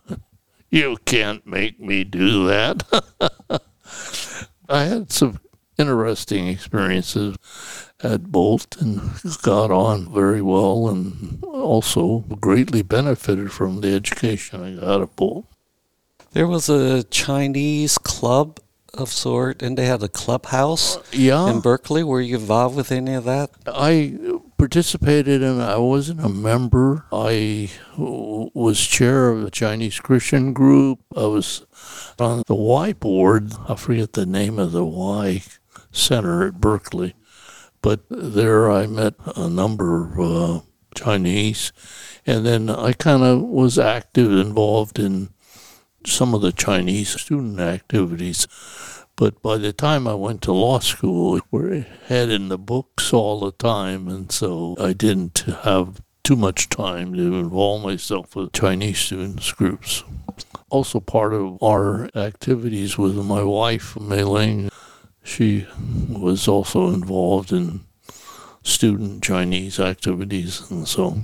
You 0.70 0.98
can't 1.06 1.46
make 1.46 1.80
me 1.80 2.04
do 2.04 2.46
that. 2.46 2.84
I 4.68 4.84
had 4.84 5.10
some 5.10 5.40
interesting 5.78 6.48
experiences 6.48 7.36
at 8.02 8.24
Boalt 8.24 8.80
and 8.80 9.00
got 9.42 9.70
on 9.70 10.12
very 10.12 10.42
well 10.42 10.88
and 10.88 11.42
also 11.44 12.18
greatly 12.40 12.82
benefited 12.82 13.50
from 13.50 13.80
the 13.80 13.94
education 13.94 14.62
I 14.62 14.80
got 14.80 15.00
at 15.00 15.16
Boalt. 15.16 15.46
There 16.32 16.46
was 16.46 16.68
a 16.68 17.04
Chinese 17.04 17.96
club 17.96 18.60
of 18.92 19.10
sort, 19.10 19.62
and 19.62 19.78
they 19.78 19.86
had 19.86 20.02
a 20.02 20.08
clubhouse 20.08 20.96
uh, 20.96 21.02
yeah. 21.12 21.48
in 21.48 21.60
Berkeley. 21.60 22.02
Were 22.02 22.20
you 22.20 22.36
involved 22.36 22.76
with 22.76 22.92
any 22.92 23.14
of 23.14 23.24
that? 23.24 23.50
I 23.66 24.18
participated 24.58 25.40
in. 25.40 25.60
I 25.60 25.78
wasn't 25.78 26.24
a 26.24 26.28
member. 26.28 27.06
I 27.12 27.70
was 27.96 28.84
chair 28.84 29.30
of 29.30 29.42
the 29.42 29.50
Chinese 29.50 30.00
Christian 30.00 30.52
group. 30.52 30.98
I 31.16 31.26
was 31.26 31.64
on 32.18 32.42
the 32.46 32.54
Y 32.54 32.92
board. 32.92 33.52
I 33.68 33.76
forget 33.76 34.12
the 34.12 34.26
name 34.26 34.58
of 34.58 34.72
the 34.72 34.84
Y 34.84 35.42
center 35.92 36.46
at 36.46 36.60
Berkeley, 36.60 37.14
but 37.80 38.00
there 38.10 38.70
I 38.70 38.86
met 38.86 39.14
a 39.36 39.48
number 39.48 40.04
of 40.04 40.20
uh, 40.20 40.60
Chinese, 40.94 41.72
and 42.26 42.44
then 42.44 42.68
I 42.68 42.92
kind 42.92 43.22
of 43.22 43.40
was 43.42 43.78
active, 43.78 44.32
involved 44.32 44.98
in 44.98 45.30
some 46.04 46.34
of 46.34 46.42
the 46.42 46.52
Chinese 46.52 47.20
student 47.20 47.60
activities. 47.60 48.46
But 49.18 49.42
by 49.42 49.56
the 49.56 49.72
time 49.72 50.06
I 50.06 50.14
went 50.14 50.42
to 50.42 50.52
law 50.52 50.78
school, 50.78 51.40
we 51.50 51.84
had 52.06 52.30
in 52.30 52.50
the 52.50 52.56
books 52.56 53.12
all 53.12 53.40
the 53.40 53.50
time, 53.50 54.06
and 54.06 54.30
so 54.30 54.76
I 54.78 54.92
didn't 54.92 55.40
have 55.64 56.00
too 56.22 56.36
much 56.36 56.68
time 56.68 57.14
to 57.14 57.34
involve 57.34 57.82
myself 57.82 58.36
with 58.36 58.52
Chinese 58.52 59.00
students 59.00 59.50
groups. 59.50 60.04
Also, 60.70 61.00
part 61.00 61.34
of 61.34 61.60
our 61.60 62.08
activities 62.14 62.96
with 62.96 63.16
my 63.16 63.42
wife, 63.42 63.98
Mei 63.98 64.22
Ling, 64.22 64.70
she 65.24 65.66
was 66.08 66.46
also 66.46 66.90
involved 66.90 67.50
in 67.50 67.80
student 68.62 69.24
Chinese 69.24 69.80
activities, 69.80 70.70
and 70.70 70.86
so 70.86 71.18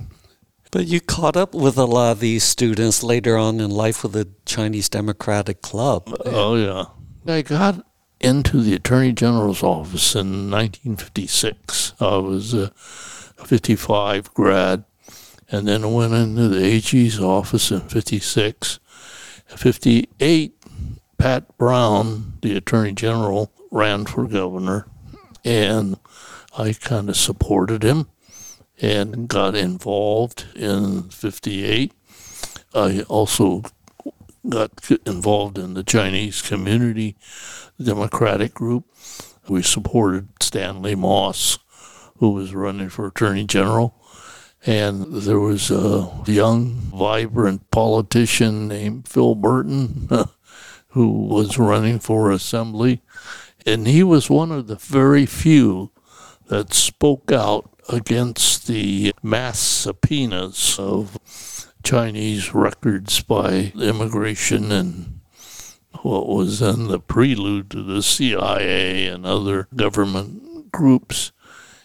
but 0.72 0.88
you 0.88 1.00
caught 1.00 1.37
up 1.37 1.54
with 1.54 1.78
a 1.78 1.85
lot 1.85 2.11
of 2.11 2.18
these 2.18 2.42
students 2.42 3.04
later 3.04 3.37
on 3.37 3.61
in 3.61 3.70
life 3.70 4.02
with 4.02 4.14
the 4.14 4.26
Chinese 4.44 4.88
Democratic 4.88 5.62
Club. 5.62 6.12
Oh, 6.26 6.57
yeah. 6.57 6.87
I 7.27 7.41
got 7.43 7.87
into 8.21 8.61
the 8.61 8.75
Attorney 8.75 9.13
General's 9.13 9.63
office 9.63 10.15
in 10.15 10.51
1956. 10.51 11.95
I 11.99 12.17
was 12.19 12.53
a 12.53 12.69
55 12.69 14.35
grad, 14.35 14.85
and 15.51 15.67
then 15.67 15.85
I 15.85 15.87
went 15.87 16.13
into 16.13 16.49
the 16.49 16.63
AG's 16.63 17.19
office 17.19 17.71
in 17.71 17.81
56. 17.81 18.79
58, 19.47 20.55
Pat 21.17 21.57
Brown, 21.57 22.35
the 22.43 22.57
Attorney 22.57 22.93
General, 22.93 23.51
ran 23.71 24.05
for 24.05 24.27
governor, 24.27 24.87
and 25.45 25.99
I 26.59 26.75
kind 26.75 27.09
of 27.09 27.17
supported 27.17 27.83
him 27.83 28.09
and 28.83 29.29
got 29.29 29.55
involved 29.55 30.47
in 30.55 31.05
58. 31.05 31.93
I 32.75 33.03
also 33.03 33.63
got 34.48 34.90
involved 35.07 35.59
in 35.59 35.74
the 35.74 35.85
Chinese 35.85 36.42
Community 36.42 37.16
Democratic 37.83 38.54
Group. 38.54 38.85
We 39.48 39.62
supported 39.62 40.28
Stanley 40.40 40.94
Mosk, 40.94 41.59
who 42.18 42.30
was 42.30 42.54
running 42.54 42.88
for 42.88 43.07
Attorney 43.07 43.44
General. 43.44 43.94
And 44.66 45.04
there 45.12 45.40
was 45.40 45.70
a 45.70 46.11
young, 46.26 46.74
vibrant 46.94 47.70
politician 47.70 48.66
named 48.68 49.07
Phil 49.07 49.35
Burton 49.35 50.09
who 50.88 51.11
was 51.26 51.59
running 51.59 51.98
for 51.98 52.30
assembly. 52.30 53.02
And 53.66 53.87
he 53.87 54.02
was 54.02 54.30
one 54.30 54.52
of 54.52 54.68
the 54.68 54.76
very 54.76 55.26
few 55.26 55.90
that 56.46 56.72
spoke 56.72 57.33
out 57.33 57.68
against 57.88 58.66
the 58.66 59.12
mass 59.22 59.59
subpoenas 59.59 60.78
of 60.78 61.18
Chinese 61.85 62.55
records 62.55 63.23
by 63.23 63.73
immigration 63.77 64.73
and 64.73 65.20
what 66.03 66.27
was 66.27 66.59
then 66.59 66.88
the 66.88 66.99
prelude 66.99 67.70
to 67.70 67.83
the 67.83 68.03
CIA 68.03 69.07
and 69.07 69.25
other 69.25 69.68
government 69.77 70.73
groups. 70.73 71.33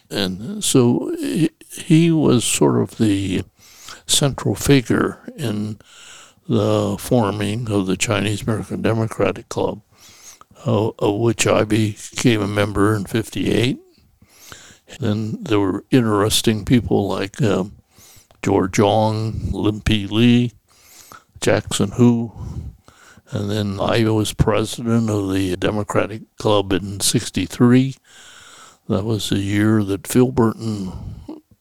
And 0.09 0.63
so 0.63 1.15
he 1.71 2.11
was 2.11 2.43
sort 2.43 2.81
of 2.81 2.97
the 2.97 3.43
central 4.07 4.55
figure 4.55 5.21
in 5.37 5.79
the 6.47 6.97
forming 6.99 7.69
of 7.69 7.85
the 7.85 7.95
Chinese 7.95 8.41
American 8.41 8.81
Democratic 8.81 9.47
Club, 9.49 9.81
of 10.65 11.19
which 11.19 11.45
I 11.45 11.63
became 11.63 12.41
a 12.41 12.47
member 12.47 12.95
in 12.95 13.05
58. 13.05 13.79
Then 14.99 15.43
there 15.43 15.59
were 15.59 15.85
interesting 15.91 16.65
people 16.65 17.07
like 17.07 17.39
um, 17.43 17.78
George 18.41 18.79
Ong, 18.79 19.51
Lim 19.51 19.81
P. 19.81 20.07
Lee, 20.07 20.53
Jackson 21.41 21.91
Hu, 21.91 22.31
and 23.31 23.49
then 23.49 23.79
I 23.79 24.03
was 24.09 24.33
president 24.33 25.09
of 25.09 25.31
the 25.31 25.55
Democratic 25.55 26.23
Club 26.37 26.73
in 26.73 26.99
63. 26.99 27.95
That 28.87 29.05
was 29.05 29.29
the 29.29 29.39
year 29.39 29.83
that 29.83 30.07
Phil 30.07 30.31
Burton 30.31 30.91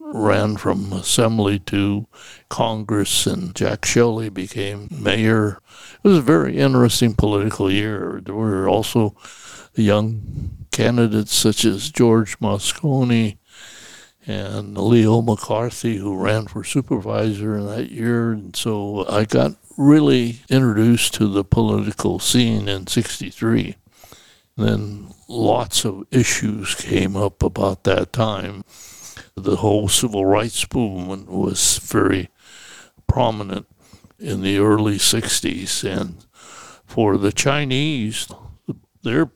ran 0.01 0.57
from 0.57 0.93
assembly 0.93 1.59
to 1.59 2.07
Congress 2.49 3.27
and 3.27 3.55
Jack 3.55 3.85
Shelley 3.85 4.31
became 4.31 4.89
mayor. 4.91 5.61
It 6.03 6.09
was 6.09 6.19
a 6.19 6.23
very 6.23 6.57
interesting 6.57 7.15
political 7.15 7.71
year. 7.71 8.23
There 8.25 8.35
were 8.35 8.69
also 8.69 9.15
young 9.75 10.67
candidates 10.71 11.35
such 11.35 11.65
as 11.65 11.91
George 11.91 12.39
Moscone 12.39 13.37
and 14.29 14.77
Leo 14.77 15.23
McCarthy, 15.23 15.97
who 15.97 16.15
ran 16.15 16.47
for 16.47 16.63
supervisor 16.63 17.57
in 17.57 17.67
that 17.67 17.91
year. 17.91 18.33
And 18.33 18.55
so 18.55 19.09
I 19.09 19.25
got 19.25 19.53
really 19.79 20.41
introduced 20.51 21.15
to 21.15 21.27
the 21.27 21.45
political 21.45 22.19
scene 22.19 22.69
in 22.69 22.87
63. 22.87 23.77
Then 24.59 25.15
lots 25.29 25.87
of 25.87 26.07
issues 26.11 26.75
came 26.75 27.17
up 27.17 27.43
about 27.43 27.85
that 27.85 28.13
time. 28.13 28.65
The 29.35 29.57
whole 29.57 29.89
civil 29.89 30.27
rights 30.27 30.67
movement 30.75 31.31
was 31.31 31.79
very 31.79 32.29
prominent 33.07 33.67
in 34.19 34.43
the 34.43 34.59
early 34.59 34.99
60s. 34.99 35.85
And 35.85 36.27
for 36.85 37.17
the 37.17 37.33
Chinese, 37.33 38.29
their 39.03 39.31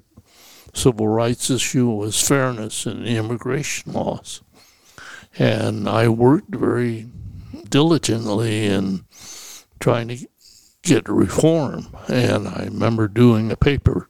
civil 0.75 1.09
rights 1.09 1.49
issue 1.49 1.89
was 1.89 2.21
fairness 2.21 2.85
in 2.85 3.05
the 3.05 3.17
immigration 3.17 3.93
laws. 3.93 4.43
And 5.39 5.89
I 5.89 6.09
worked 6.09 6.55
very 6.55 7.09
diligently 7.69 8.67
in 8.67 9.05
trying 9.81 10.09
to 10.09 10.19
get 10.83 11.09
reform. 11.09 11.97
And 12.09 12.49
I 12.49 12.65
remember 12.65 13.09
doing 13.09 13.51
a 13.51 13.57
paper 13.57 14.09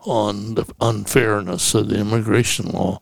on 0.00 0.54
the 0.54 0.66
unfairness 0.80 1.74
of 1.74 1.88
the 1.88 1.98
immigration 1.98 2.68
law. 2.68 3.00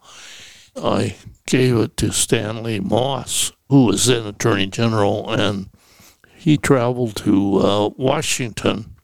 I 0.77 1.17
gave 1.47 1.77
it 1.77 1.97
to 1.99 2.13
Stanley 2.13 2.81
Mosk, 2.81 3.53
who 3.69 3.87
was 3.87 4.07
then 4.07 4.27
Attorney 4.27 4.67
General, 4.67 5.31
and 5.31 5.69
he 6.37 6.57
traveled 6.57 7.17
to 7.17 7.59
uh, 7.59 7.89
Washington 7.97 8.97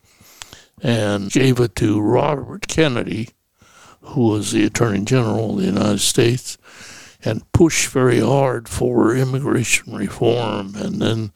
and 0.80 1.30
gave 1.30 1.60
it 1.60 1.74
to 1.76 2.00
Robert 2.00 2.68
Kennedy, 2.68 3.30
who 4.00 4.28
was 4.28 4.52
the 4.52 4.64
Attorney 4.64 5.04
General 5.04 5.50
of 5.50 5.58
the 5.58 5.66
United 5.66 6.00
States, 6.00 6.56
and 7.24 7.50
pushed 7.52 7.88
very 7.88 8.20
hard 8.20 8.68
for 8.68 9.14
immigration 9.14 9.94
reform. 9.94 10.74
And 10.76 11.00
then, 11.02 11.32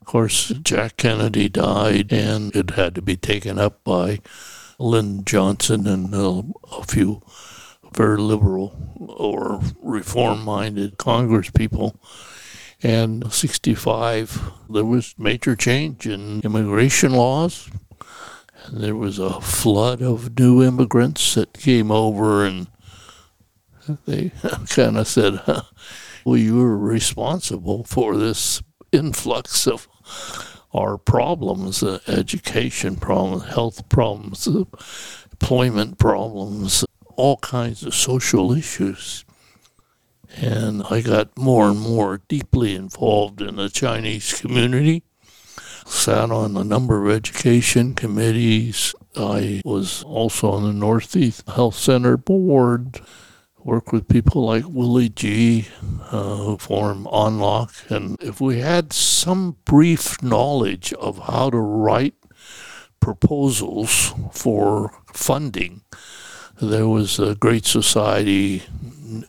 of 0.00 0.04
course, 0.04 0.48
Jack 0.62 0.96
Kennedy 0.96 1.48
died, 1.48 2.12
and 2.12 2.54
it 2.54 2.70
had 2.70 2.94
to 2.94 3.02
be 3.02 3.16
taken 3.16 3.58
up 3.58 3.82
by 3.82 4.20
Lyndon 4.78 5.24
Johnson 5.24 5.86
and 5.86 6.14
uh, 6.14 6.42
a 6.72 6.84
few 6.84 7.22
very 7.92 8.18
liberal 8.18 8.76
or 9.16 9.60
reform 9.82 10.44
minded 10.44 10.98
Congress 10.98 11.50
people. 11.50 11.98
And 12.82 13.32
65, 13.32 14.52
there 14.68 14.84
was 14.84 15.14
major 15.18 15.56
change 15.56 16.06
in 16.06 16.40
immigration 16.42 17.12
laws. 17.12 17.70
And 18.66 18.82
there 18.82 18.96
was 18.96 19.18
a 19.18 19.40
flood 19.40 20.02
of 20.02 20.38
new 20.38 20.62
immigrants 20.62 21.34
that 21.34 21.54
came 21.54 21.90
over, 21.90 22.44
and 22.44 22.66
they 24.06 24.30
kind 24.68 24.96
of 24.98 25.06
said, 25.06 25.40
Well, 26.24 26.36
you 26.36 26.56
were 26.56 26.76
responsible 26.76 27.84
for 27.84 28.16
this 28.16 28.62
influx 28.92 29.66
of 29.66 29.88
our 30.74 30.98
problems 30.98 31.82
uh, 31.82 32.00
education 32.06 32.96
problems, 32.96 33.44
health 33.44 33.88
problems, 33.88 34.46
uh, 34.46 34.64
employment 35.32 35.98
problems, 35.98 36.84
all 37.16 37.36
kinds 37.38 37.82
of 37.84 37.94
social 37.94 38.52
issues. 38.52 39.24
And 40.36 40.82
I 40.90 41.00
got 41.00 41.36
more 41.38 41.68
and 41.68 41.78
more 41.78 42.20
deeply 42.28 42.74
involved 42.74 43.40
in 43.40 43.56
the 43.56 43.70
Chinese 43.70 44.38
community 44.40 45.02
sat 45.86 46.30
on 46.30 46.56
a 46.56 46.64
number 46.64 47.06
of 47.06 47.14
education 47.14 47.94
committees. 47.94 48.94
I 49.16 49.62
was 49.64 50.02
also 50.02 50.50
on 50.50 50.64
the 50.64 50.72
Northeast 50.72 51.48
Health 51.48 51.76
Center 51.76 52.16
board, 52.16 53.00
worked 53.66 53.92
with 53.92 54.06
people 54.08 54.46
like 54.46 54.64
Willie 54.68 55.08
G., 55.08 55.66
uh, 56.12 56.36
who 56.36 56.56
formed 56.56 57.08
On 57.10 57.40
Lok. 57.40 57.74
And 57.88 58.16
if 58.22 58.40
we 58.40 58.60
had 58.60 58.92
some 58.92 59.56
brief 59.64 60.22
knowledge 60.22 60.92
of 60.94 61.18
how 61.18 61.50
to 61.50 61.58
write 61.58 62.14
proposals 63.00 64.14
for 64.30 64.92
funding, 65.12 65.82
there 66.62 66.86
was 66.86 67.18
a 67.18 67.34
Great 67.34 67.66
Society 67.66 68.62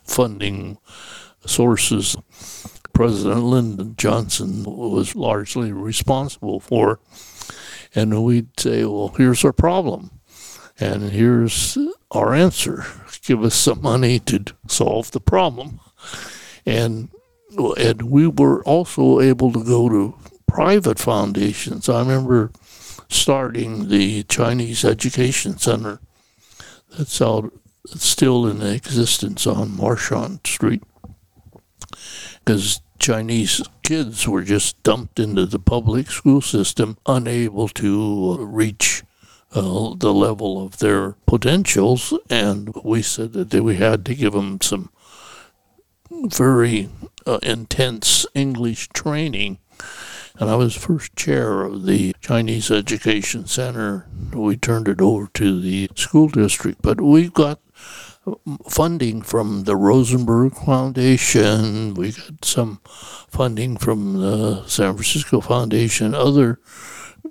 funding 0.04 0.78
sources 1.44 2.16
President 2.98 3.44
Lyndon 3.44 3.94
Johnson 3.96 4.64
was 4.64 5.14
largely 5.14 5.70
responsible 5.70 6.58
for. 6.58 6.98
And 7.94 8.24
we'd 8.24 8.58
say, 8.58 8.84
well, 8.84 9.14
here's 9.16 9.44
our 9.44 9.52
problem, 9.52 10.10
and 10.80 11.10
here's 11.10 11.78
our 12.10 12.34
answer. 12.34 12.84
Give 13.28 13.44
us 13.44 13.54
some 13.54 13.82
money 13.82 14.20
to 14.20 14.42
solve 14.68 15.10
the 15.10 15.20
problem. 15.20 15.80
And 16.64 17.10
and 17.76 18.10
we 18.10 18.26
were 18.26 18.64
also 18.64 19.20
able 19.20 19.52
to 19.52 19.62
go 19.62 19.90
to 19.90 20.14
private 20.46 20.98
foundations. 20.98 21.90
I 21.90 21.98
remember 22.00 22.50
starting 23.10 23.90
the 23.90 24.22
Chinese 24.22 24.82
Education 24.82 25.58
Center 25.58 26.00
that's 26.96 27.20
out 27.20 27.52
still 27.84 28.46
in 28.46 28.62
existence 28.62 29.46
on 29.46 29.76
Merchant 29.76 30.46
Street 30.46 30.82
because 32.38 32.80
Chinese 32.98 33.60
kids 33.82 34.26
were 34.26 34.42
just 34.42 34.82
dumped 34.82 35.20
into 35.20 35.44
the 35.44 35.58
public 35.58 36.10
school 36.10 36.40
system, 36.40 36.96
unable 37.04 37.68
to 37.68 38.38
reach 38.40 38.97
uh, 39.52 39.94
the 39.96 40.12
level 40.12 40.64
of 40.64 40.78
their 40.78 41.12
potentials. 41.26 42.12
And 42.28 42.74
we 42.84 43.02
said 43.02 43.32
that 43.32 43.62
we 43.62 43.76
had 43.76 44.04
to 44.06 44.14
give 44.14 44.32
them 44.32 44.60
some 44.60 44.90
very 46.10 46.88
uh, 47.26 47.38
intense 47.42 48.26
English 48.34 48.88
training. 48.88 49.58
And 50.38 50.48
I 50.48 50.54
was 50.54 50.76
first 50.76 51.16
chair 51.16 51.62
of 51.62 51.84
the 51.84 52.14
Chinese 52.20 52.70
Education 52.70 53.46
Center. 53.46 54.06
We 54.32 54.56
turned 54.56 54.86
it 54.86 55.00
over 55.00 55.28
to 55.34 55.60
the 55.60 55.90
school 55.96 56.28
district, 56.28 56.80
but 56.80 57.00
we 57.00 57.28
got 57.28 57.60
funding 58.68 59.22
from 59.22 59.64
the 59.64 59.76
Rosenberg 59.76 60.54
Foundation. 60.54 61.94
We 61.94 62.12
got 62.12 62.44
some 62.44 62.80
funding 62.84 63.76
from 63.76 64.20
the 64.20 64.64
San 64.66 64.94
Francisco 64.94 65.40
Foundation, 65.40 66.14
other 66.14 66.60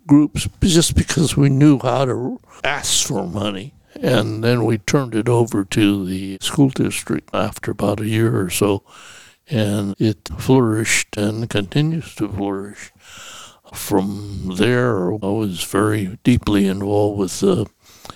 groups 0.05 0.47
just 0.61 0.95
because 0.95 1.35
we 1.35 1.49
knew 1.49 1.79
how 1.79 2.05
to 2.05 2.39
ask 2.63 3.07
for 3.07 3.27
money. 3.27 3.73
And 3.95 4.43
then 4.43 4.65
we 4.65 4.77
turned 4.77 5.15
it 5.15 5.27
over 5.27 5.65
to 5.65 6.05
the 6.05 6.37
school 6.41 6.69
district 6.69 7.29
after 7.33 7.71
about 7.71 7.99
a 7.99 8.07
year 8.07 8.39
or 8.39 8.49
so. 8.49 8.83
And 9.49 9.95
it 9.97 10.29
flourished 10.37 11.17
and 11.17 11.49
continues 11.49 12.13
to 12.15 12.27
flourish. 12.27 12.91
From 13.73 14.53
there, 14.57 15.13
I 15.13 15.27
was 15.27 15.63
very 15.63 16.19
deeply 16.23 16.67
involved 16.67 17.19
with 17.19 17.39
the 17.39 17.65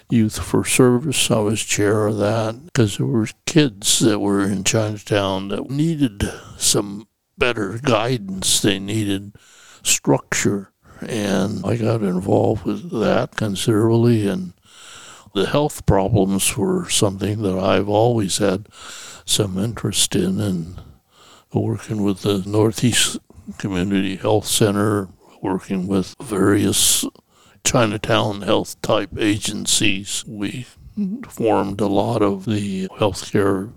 Youth 0.09 0.39
for 0.39 0.63
Service. 0.63 1.31
I 1.31 1.39
was 1.39 1.61
chair 1.61 2.07
of 2.07 2.17
that 2.17 2.65
because 2.65 2.97
there 2.97 3.07
were 3.07 3.27
kids 3.45 3.99
that 3.99 4.19
were 4.19 4.43
in 4.43 4.63
Chinatown 4.63 5.49
that 5.49 5.69
needed 5.69 6.23
some 6.57 7.07
better 7.37 7.79
guidance. 7.81 8.61
They 8.61 8.79
needed 8.79 9.35
structure. 9.83 10.70
And 11.01 11.65
I 11.65 11.77
got 11.77 12.03
involved 12.03 12.63
with 12.63 12.91
that 12.91 13.35
considerably. 13.35 14.27
And 14.27 14.53
the 15.33 15.47
health 15.47 15.85
problems 15.85 16.55
were 16.57 16.89
something 16.89 17.41
that 17.41 17.57
I've 17.57 17.89
always 17.89 18.37
had 18.37 18.67
some 19.25 19.57
interest 19.57 20.15
in. 20.15 20.39
And 20.39 20.81
working 21.53 22.03
with 22.03 22.21
the 22.21 22.43
Northeast 22.45 23.17
Community 23.57 24.15
Health 24.15 24.45
Center, 24.45 25.09
working 25.41 25.87
with 25.87 26.15
various 26.21 27.05
Chinatown 27.63 28.41
health 28.41 28.81
type 28.81 29.11
agencies. 29.17 30.23
We 30.27 30.65
formed 31.29 31.81
a 31.81 31.87
lot 31.87 32.21
of 32.21 32.45
the 32.45 32.87
healthcare 32.89 33.73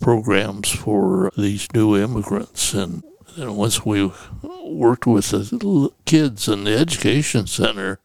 programs 0.00 0.70
for 0.70 1.30
these 1.36 1.66
new 1.74 1.96
immigrants. 1.96 2.74
And 2.74 3.02
then 3.36 3.56
once 3.56 3.84
we 3.84 4.10
worked 4.42 5.06
with 5.06 5.30
the 5.30 5.90
kids 6.04 6.48
in 6.48 6.64
the 6.64 6.76
education 6.76 7.46
center, 7.46 7.98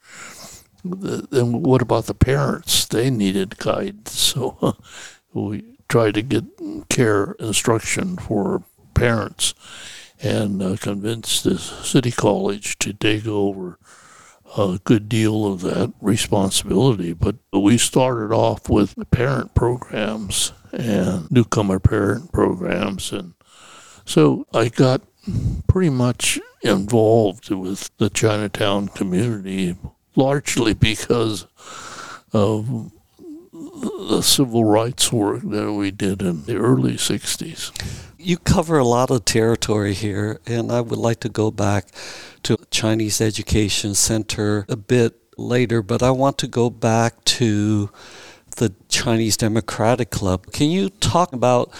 then 0.83 1.63
what 1.63 1.81
about 1.81 2.05
the 2.05 2.13
parents? 2.13 2.85
They 2.85 3.09
needed 3.09 3.57
guidance. 3.57 4.17
So 4.19 4.77
we 5.33 5.63
tried 5.89 6.15
to 6.15 6.21
get 6.21 6.45
care 6.89 7.35
instruction 7.39 8.17
for 8.17 8.63
parents 8.93 9.53
and 10.21 10.61
uh, 10.61 10.77
convinced 10.77 11.43
the 11.43 11.57
city 11.57 12.11
college 12.11 12.79
to 12.79 12.93
take 12.93 13.27
over 13.27 13.77
a 14.57 14.79
good 14.83 15.09
deal 15.09 15.45
of 15.45 15.61
that 15.61 15.93
responsibility. 16.01 17.13
But 17.13 17.35
we 17.53 17.77
started 17.77 18.33
off 18.33 18.69
with 18.69 18.95
parent 19.11 19.53
programs 19.53 20.53
and 20.71 21.29
newcomer 21.29 21.79
parent 21.79 22.31
programs. 22.31 23.11
And 23.11 23.33
so 24.05 24.47
I 24.53 24.69
got 24.69 25.01
pretty 25.67 25.89
much 25.89 26.39
involved 26.61 27.49
with 27.49 27.89
the 27.97 28.09
Chinatown 28.09 28.87
community, 28.87 29.75
largely 30.15 30.73
because 30.73 31.45
of 32.33 32.91
the 33.51 34.21
civil 34.21 34.65
rights 34.65 35.11
work 35.11 35.41
that 35.43 35.71
we 35.73 35.91
did 35.91 36.21
in 36.21 36.45
the 36.45 36.55
early 36.55 36.93
60s. 36.93 37.71
You 38.17 38.37
cover 38.37 38.77
a 38.77 38.83
lot 38.83 39.11
of 39.11 39.25
territory 39.25 39.93
here, 39.93 40.39
and 40.45 40.71
I 40.71 40.81
would 40.81 40.99
like 40.99 41.19
to 41.21 41.29
go 41.29 41.51
back 41.51 41.87
to 42.43 42.57
Chinese 42.71 43.21
Education 43.21 43.93
Center 43.93 44.65
a 44.67 44.75
bit 44.75 45.15
later, 45.37 45.81
but 45.81 46.01
I 46.01 46.11
want 46.11 46.37
to 46.39 46.47
go 46.47 46.69
back 46.69 47.23
to 47.25 47.89
the 48.57 48.73
Chinese 48.89 49.37
Democratic 49.37 50.09
Club. 50.09 50.51
Can 50.51 50.69
you 50.69 50.89
talk 50.89 51.31
about 51.31 51.71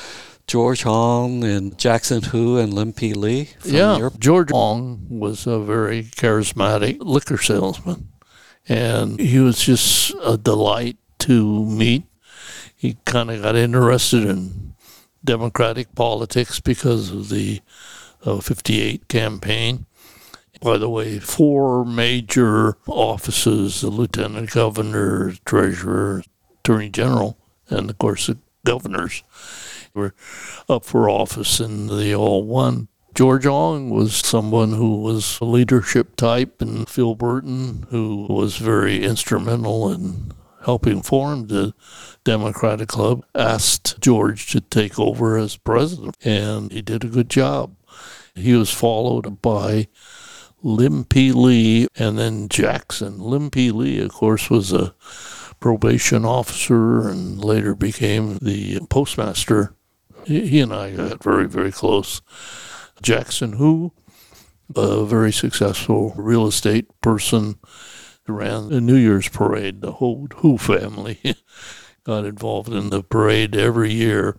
George 0.47 0.83
Hong 0.83 1.43
and 1.43 1.77
Jackson 1.77 2.21
Hu 2.23 2.57
and 2.57 2.73
Lim 2.73 2.93
P. 2.93 3.13
Lee? 3.13 3.49
yeah, 3.65 3.97
your- 3.97 4.13
George 4.17 4.49
Hong 4.51 5.05
was 5.09 5.45
a 5.45 5.59
very 5.59 6.03
charismatic 6.03 6.97
liquor 7.01 7.37
salesman, 7.37 8.07
and 8.67 9.19
he 9.19 9.39
was 9.39 9.59
just 9.59 10.13
a 10.23 10.37
delight 10.37 10.97
to 11.19 11.65
meet. 11.65 12.03
He 12.75 12.97
kind 13.05 13.29
of 13.29 13.41
got 13.41 13.57
interested 13.57 14.23
in 14.23 14.73
Democratic 15.23 15.93
politics 15.95 16.61
because 16.61 17.11
of 17.11 17.27
the 17.27 17.59
uh, 18.23 18.39
58 18.39 19.09
campaign. 19.09 19.85
By 20.61 20.77
the 20.77 20.89
way, 20.89 21.19
four 21.19 21.83
major 21.85 22.77
offices 22.87 23.81
the 23.81 23.89
lieutenant 23.89 24.51
governor, 24.51 25.33
treasurer, 25.45 26.23
attorney 26.61 26.89
general, 26.89 27.37
and 27.69 27.89
of 27.89 27.97
course 27.97 28.27
the 28.27 28.37
governors 28.63 29.23
were 29.97 30.13
up 30.69 30.85
for 30.85 31.09
office 31.09 31.59
and 31.59 31.89
they 31.89 32.15
all 32.15 32.43
won. 32.43 32.87
George 33.17 33.45
Hong 33.45 33.89
was 33.89 34.15
someone 34.15 34.73
who 34.73 35.01
was 35.01 35.39
a 35.41 35.45
leadership 35.45 36.15
type, 36.15 36.61
and 36.61 36.87
Phil 36.87 37.15
Burton, 37.15 37.87
who 37.89 38.27
was 38.29 38.57
very 38.57 39.03
instrumental 39.03 39.91
in 39.91 40.33
helping 40.65 41.01
form 41.01 41.47
the 41.47 41.73
Democratic 42.23 42.89
Club, 42.89 43.25
asked 43.33 43.99
George 43.99 44.51
to 44.51 44.61
take 44.61 44.99
over 44.99 45.35
as 45.35 45.57
president, 45.57 46.15
and 46.23 46.71
he 46.71 46.83
did 46.83 47.03
a 47.03 47.07
good 47.07 47.27
job. 47.27 47.75
He 48.35 48.53
was 48.53 48.69
followed 48.71 49.41
by 49.41 49.87
Lim 50.61 51.05
P. 51.05 51.31
Lee 51.31 51.87
and 51.97 52.19
then 52.19 52.49
Jackson. 52.49 53.19
Lim 53.19 53.49
P. 53.49 53.71
Lee, 53.71 53.99
of 54.01 54.11
course, 54.11 54.49
was 54.49 54.71
a 54.71 54.93
probation 55.59 56.23
officer 56.23 57.07
and 57.07 57.43
later 57.43 57.73
became 57.73 58.37
the 58.39 58.79
postmaster. 58.89 59.73
He 60.27 60.59
and 60.59 60.73
I 60.73 60.91
got 60.91 61.23
very, 61.23 61.47
very 61.47 61.71
close. 61.71 62.21
Jackson 63.01 63.53
Hu, 63.53 63.93
a 64.75 65.05
very 65.05 65.31
successful 65.31 66.13
real 66.17 66.47
estate 66.47 66.89
person 66.99 67.55
ran 68.27 68.67
the 68.67 68.81
New 68.81 68.97
Year's 68.97 69.29
parade. 69.29 69.79
The 69.79 69.93
whole 69.93 70.27
Hu 70.37 70.57
family 70.57 71.19
got 72.03 72.25
involved 72.25 72.73
in 72.73 72.89
the 72.89 73.03
parade 73.03 73.55
every 73.55 73.93
year. 73.93 74.37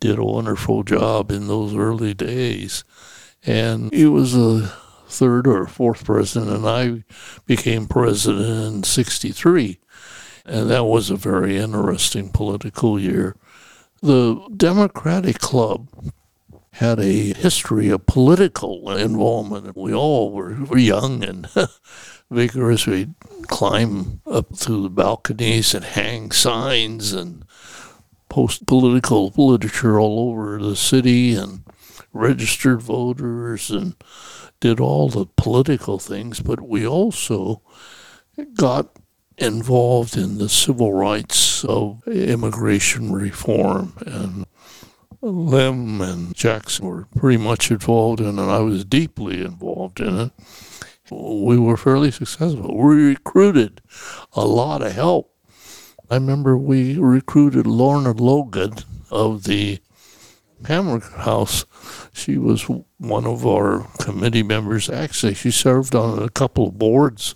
Did 0.00 0.18
a 0.18 0.24
wonderful 0.24 0.82
job 0.82 1.30
in 1.30 1.46
those 1.46 1.74
early 1.76 2.12
days. 2.12 2.82
And 3.46 3.92
he 3.92 4.06
was 4.06 4.34
a 4.34 4.72
third 5.06 5.46
or 5.46 5.66
fourth 5.66 6.04
president, 6.04 6.50
and 6.50 6.66
I 6.66 7.04
became 7.46 7.86
president 7.86 8.74
in 8.74 8.82
63. 8.82 9.78
And 10.44 10.70
that 10.70 10.84
was 10.84 11.10
a 11.10 11.16
very 11.16 11.56
interesting 11.56 12.30
political 12.30 12.98
year. 12.98 13.36
The 14.02 14.48
Democratic 14.56 15.38
Club 15.40 15.88
had 16.72 16.98
a 16.98 17.34
history 17.34 17.90
of 17.90 18.06
political 18.06 18.90
involvement. 18.96 19.76
We 19.76 19.92
all 19.92 20.32
were, 20.32 20.54
were 20.64 20.78
young 20.78 21.22
and 21.22 21.46
vigorous. 22.30 22.86
We'd 22.86 23.14
climb 23.48 24.22
up 24.24 24.56
through 24.56 24.84
the 24.84 24.88
balconies 24.88 25.74
and 25.74 25.84
hang 25.84 26.30
signs 26.30 27.12
and 27.12 27.44
post 28.30 28.64
political 28.64 29.34
literature 29.36 30.00
all 30.00 30.30
over 30.30 30.58
the 30.58 30.76
city 30.76 31.34
and 31.34 31.64
registered 32.14 32.80
voters 32.80 33.70
and 33.70 33.96
did 34.60 34.80
all 34.80 35.10
the 35.10 35.26
political 35.36 35.98
things. 35.98 36.40
But 36.40 36.62
we 36.62 36.86
also 36.86 37.60
got 38.54 38.96
involved 39.40 40.16
in 40.16 40.38
the 40.38 40.48
civil 40.48 40.92
rights 40.92 41.64
of 41.64 42.06
immigration 42.06 43.12
reform 43.12 43.94
and 44.06 44.46
Lim 45.22 46.00
and 46.00 46.34
Jackson 46.34 46.86
were 46.86 47.06
pretty 47.16 47.36
much 47.36 47.70
involved 47.70 48.20
in 48.20 48.38
it. 48.38 48.42
I 48.42 48.60
was 48.60 48.84
deeply 48.84 49.42
involved 49.42 50.00
in 50.00 50.18
it 50.18 50.32
we 51.10 51.58
were 51.58 51.76
fairly 51.76 52.10
successful. 52.10 52.76
We 52.76 53.08
recruited 53.08 53.80
a 54.32 54.44
lot 54.44 54.82
of 54.82 54.92
help. 54.92 55.34
I 56.10 56.14
remember 56.14 56.56
we 56.56 56.98
recruited 56.98 57.66
Lorna 57.66 58.12
Logan 58.12 58.74
of 59.10 59.44
the 59.44 59.80
Cameron 60.64 61.00
House. 61.00 61.64
She 62.12 62.36
was 62.36 62.62
one 62.98 63.26
of 63.26 63.46
our 63.46 63.86
committee 64.00 64.42
members. 64.42 64.90
Actually, 64.90 65.34
she 65.34 65.50
served 65.50 65.94
on 65.94 66.22
a 66.22 66.28
couple 66.28 66.68
of 66.68 66.78
boards 66.78 67.34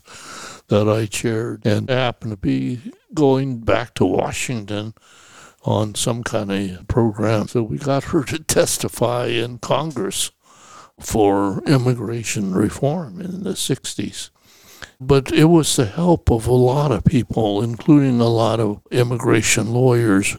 that 0.68 0.88
I 0.88 1.06
chaired 1.06 1.66
and 1.66 1.88
happened 1.88 2.32
to 2.32 2.36
be 2.36 2.92
going 3.12 3.60
back 3.60 3.94
to 3.94 4.04
Washington 4.04 4.94
on 5.64 5.94
some 5.94 6.22
kind 6.22 6.50
of 6.50 6.88
program. 6.88 7.48
So 7.48 7.62
we 7.62 7.78
got 7.78 8.04
her 8.04 8.22
to 8.24 8.38
testify 8.38 9.26
in 9.26 9.58
Congress 9.58 10.30
for 11.00 11.62
immigration 11.64 12.54
reform 12.54 13.20
in 13.20 13.42
the 13.42 13.50
60s. 13.50 14.30
But 15.00 15.32
it 15.32 15.46
was 15.46 15.76
the 15.76 15.86
help 15.86 16.30
of 16.30 16.46
a 16.46 16.52
lot 16.52 16.92
of 16.92 17.04
people, 17.04 17.62
including 17.62 18.20
a 18.20 18.28
lot 18.28 18.60
of 18.60 18.80
immigration 18.90 19.72
lawyers. 19.72 20.36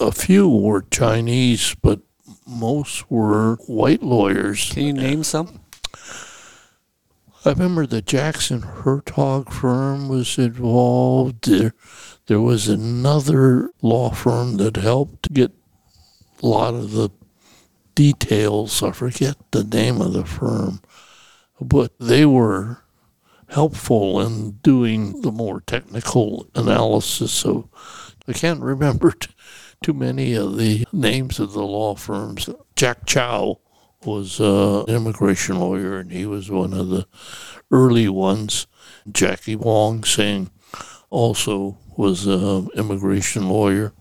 A 0.00 0.12
few 0.12 0.48
were 0.48 0.82
Chinese, 0.82 1.74
but 1.82 2.00
most 2.46 3.10
were 3.10 3.56
white 3.66 4.02
lawyers. 4.02 4.70
Can 4.72 4.84
you 4.84 4.92
name 4.92 5.24
some? 5.24 5.60
I 7.48 7.52
remember 7.52 7.86
the 7.86 8.02
Jackson 8.02 8.60
Hertog 8.60 9.50
firm 9.50 10.10
was 10.10 10.36
involved. 10.36 11.48
There, 11.48 11.72
there 12.26 12.42
was 12.42 12.68
another 12.68 13.70
law 13.80 14.10
firm 14.10 14.58
that 14.58 14.76
helped 14.76 15.32
get 15.32 15.52
a 16.42 16.46
lot 16.46 16.74
of 16.74 16.92
the 16.92 17.08
details. 17.94 18.82
I 18.82 18.92
forget 18.92 19.36
the 19.52 19.64
name 19.64 20.02
of 20.02 20.12
the 20.12 20.26
firm, 20.26 20.82
but 21.58 21.98
they 21.98 22.26
were 22.26 22.84
helpful 23.48 24.20
in 24.20 24.58
doing 24.62 25.22
the 25.22 25.32
more 25.32 25.62
technical 25.62 26.50
analysis 26.54 27.46
of. 27.46 27.66
I 28.28 28.34
can't 28.34 28.60
remember 28.60 29.12
t- 29.12 29.30
too 29.82 29.94
many 29.94 30.34
of 30.34 30.58
the 30.58 30.86
names 30.92 31.40
of 31.40 31.54
the 31.54 31.64
law 31.64 31.94
firms. 31.94 32.50
Jack 32.76 33.06
Chow 33.06 33.58
was 34.04 34.40
uh, 34.40 34.84
an 34.86 34.94
immigration 34.94 35.58
lawyer, 35.58 35.98
and 35.98 36.12
he 36.12 36.26
was 36.26 36.50
one 36.50 36.72
of 36.72 36.88
the 36.88 37.06
early 37.70 38.08
ones. 38.08 38.66
Jackie 39.10 39.56
Wong 39.56 40.04
Sing 40.04 40.50
also 41.10 41.78
was 41.96 42.26
an 42.26 42.68
immigration 42.74 43.48
lawyer. 43.48 43.92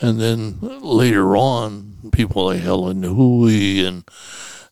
And 0.00 0.20
then 0.20 0.58
later 0.60 1.36
on, 1.36 2.10
people 2.12 2.46
like 2.46 2.60
Helen 2.60 3.02
Hui 3.02 3.84
and 3.84 4.04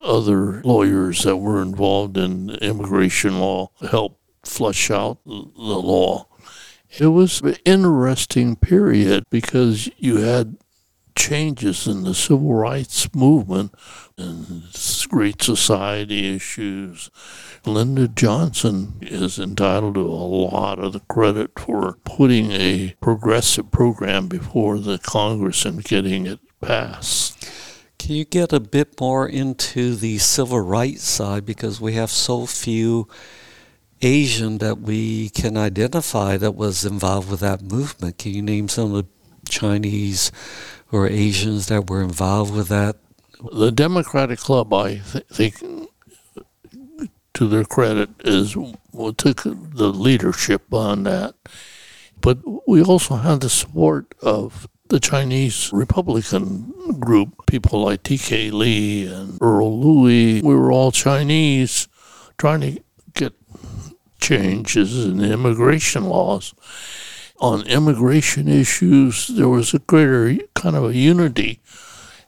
other 0.00 0.61
lawyers 0.62 1.22
that 1.22 1.38
were 1.38 1.62
involved 1.62 2.16
in 2.18 2.50
immigration 2.50 3.40
law 3.40 3.70
helped 3.90 4.20
flush 4.44 4.90
out 4.90 5.18
the 5.24 5.30
law. 5.32 6.26
It 6.98 7.07
was 7.07 7.40
an 7.40 7.57
interesting 7.64 8.55
period 8.57 9.24
because 9.30 9.90
you 9.96 10.18
had 10.18 10.59
changes 11.16 11.86
in 11.86 12.04
the 12.04 12.14
civil 12.14 12.54
rights 12.54 13.14
movement 13.14 13.74
and 14.18 14.64
Great 15.08 15.42
Society 15.42 16.34
issues. 16.34 17.10
Lyndon 17.64 18.12
Johnson 18.16 18.94
is 19.00 19.38
entitled 19.38 19.94
to 19.94 20.00
a 20.00 20.04
lot 20.04 20.78
of 20.78 20.92
the 20.92 21.00
credit 21.00 21.58
for 21.58 21.98
putting 22.04 22.50
a 22.50 22.94
progressive 23.00 23.70
program 23.70 24.26
before 24.26 24.78
the 24.78 24.98
Congress 24.98 25.64
and 25.64 25.84
getting 25.84 26.26
it 26.26 26.40
passed. 26.60 27.48
Can 27.98 28.16
you 28.16 28.24
get 28.24 28.52
a 28.52 28.60
bit 28.60 29.00
more 29.00 29.28
into 29.28 29.94
the 29.94 30.18
civil 30.18 30.60
rights 30.60 31.04
side 31.04 31.46
because 31.46 31.80
we 31.80 31.94
have 31.94 32.10
so 32.10 32.44
few 32.44 33.08
Asian 34.02 34.58
that 34.58 34.80
we 34.80 35.30
can 35.30 35.56
identify 35.56 36.36
that 36.36 36.56
was 36.56 36.84
involved 36.84 37.30
with 37.30 37.40
that 37.40 37.62
movement? 37.62 38.18
Can 38.18 38.32
you 38.32 38.42
name 38.42 38.68
some 38.68 38.94
of 38.94 39.04
the 39.04 39.10
Chinese 39.48 40.32
or 40.93 41.09
Asians 41.09 41.66
that 41.66 41.89
were 41.89 42.03
involved 42.03 42.55
with 42.55 42.68
that? 42.68 42.97
The 43.53 43.72
Democratic 43.72 44.39
Club, 44.39 44.72
I 44.72 44.97
th- 44.97 45.26
think, 45.26 45.62
to 47.35 47.49
their 47.49 47.64
credit, 47.64 48.11
is 48.24 48.57
took 49.16 49.43
the 49.43 49.93
leadership 49.93 50.72
on 50.72 51.03
that. 51.05 51.35
But 52.20 52.39
we 52.66 52.82
also 52.82 53.16
had 53.16 53.41
the 53.41 53.51
support 53.51 54.14
of 54.22 54.68
the 54.89 55.01
Chinese 55.01 55.70
Republican 55.72 56.97
group, 57.01 57.47
people 57.47 57.82
like 57.82 58.03
T.K. 58.03 58.51
Lee 58.51 59.07
and 59.07 59.39
Earl 59.41 59.80
Louis. 59.80 60.41
We 60.41 60.55
were 60.55 60.72
all 60.72 60.93
Chinese 60.93 61.89
trying 62.39 62.61
to 62.61 62.82
get 63.14 63.35
changes 64.20 65.05
in 65.05 65.18
the 65.18 65.32
immigration 65.32 66.05
laws 66.05 66.55
on 67.41 67.66
immigration 67.66 68.49
issues, 68.49 69.28
there 69.28 69.49
was 69.49 69.74
a 69.74 69.80
greater 69.80 70.37
kind 70.55 70.76
of 70.76 70.85
a 70.85 70.97
unity 70.97 71.61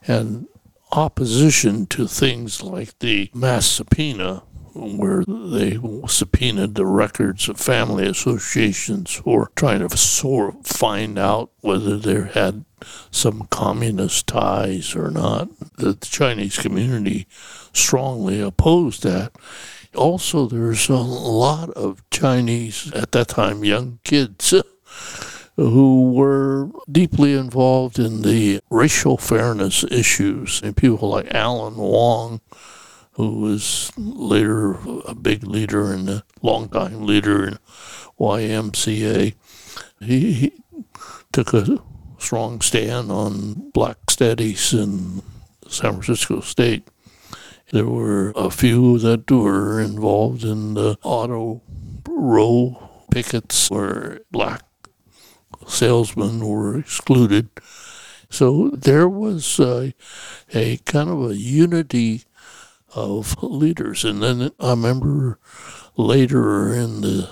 and 0.07 0.47
opposition 0.91 1.85
to 1.87 2.07
things 2.07 2.61
like 2.61 2.97
the 2.99 3.29
mass 3.33 3.65
subpoena, 3.65 4.43
where 4.73 5.23
they 5.25 5.79
subpoenaed 6.07 6.75
the 6.75 6.85
records 6.85 7.49
of 7.49 7.59
family 7.59 8.05
associations 8.05 9.13
for 9.13 9.51
trying 9.55 9.87
to 9.87 9.97
sort 9.97 10.53
of 10.53 10.65
find 10.65 11.17
out 11.17 11.49
whether 11.61 11.97
there 11.97 12.25
had 12.25 12.63
some 13.09 13.47
communist 13.49 14.27
ties 14.27 14.95
or 14.95 15.09
not. 15.09 15.49
The 15.77 15.95
Chinese 15.95 16.57
community 16.59 17.27
strongly 17.73 18.39
opposed 18.39 19.03
that. 19.03 19.31
Also, 19.95 20.45
there's 20.45 20.89
a 20.89 20.95
lot 20.95 21.71
of 21.71 22.07
Chinese, 22.11 22.91
at 22.93 23.13
that 23.13 23.29
time, 23.29 23.63
young 23.63 23.99
kids 24.03 24.53
who 25.57 26.11
were 26.11 26.69
deeply 26.89 27.33
involved 27.33 27.97
in 27.97 28.21
the 28.21 28.61
racial 28.69 29.17
fairness 29.17 29.83
issues, 29.89 30.61
and 30.63 30.77
people 30.77 31.09
like 31.09 31.33
Alan 31.33 31.75
Wong, 31.75 32.41
who 33.13 33.41
was 33.41 33.91
later 33.97 34.77
a 35.07 35.15
big 35.15 35.43
leader 35.43 35.91
and 35.91 36.07
a 36.07 36.23
longtime 36.43 37.05
leader 37.05 37.47
in 37.47 37.57
YMCA. 38.19 39.33
He, 39.99 40.33
he 40.33 40.53
took 41.31 41.53
a 41.55 41.79
strong 42.19 42.61
stand 42.61 43.11
on 43.11 43.71
black 43.71 44.11
studies 44.11 44.73
in 44.73 45.23
San 45.67 45.93
Francisco 45.93 46.41
State. 46.41 46.87
There 47.71 47.87
were 47.87 48.31
a 48.35 48.51
few 48.51 48.99
that 48.99 49.29
were 49.31 49.81
involved 49.81 50.43
in 50.43 50.75
the 50.75 50.97
auto 51.01 51.63
row 52.07 52.89
pickets 53.11 53.71
where 53.71 54.21
black 54.31 54.61
salesmen 55.67 56.45
were 56.45 56.77
excluded. 56.79 57.49
So 58.29 58.69
there 58.69 59.07
was 59.07 59.59
a, 59.59 59.93
a 60.53 60.77
kind 60.77 61.09
of 61.09 61.31
a 61.31 61.35
unity 61.35 62.23
of 62.95 63.41
leaders. 63.41 64.03
And 64.03 64.21
then 64.21 64.51
I 64.59 64.71
remember 64.71 65.39
later 65.95 66.73
in 66.73 67.01
the 67.01 67.29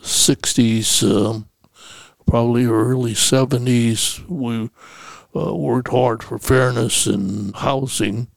60s, 0.00 1.02
um, 1.02 1.48
probably 2.26 2.64
early 2.64 3.12
70s, 3.12 4.26
we 4.28 4.70
uh, 5.36 5.54
worked 5.54 5.88
hard 5.90 6.22
for 6.22 6.38
fairness 6.38 7.06
in 7.06 7.52
housing. 7.54 8.28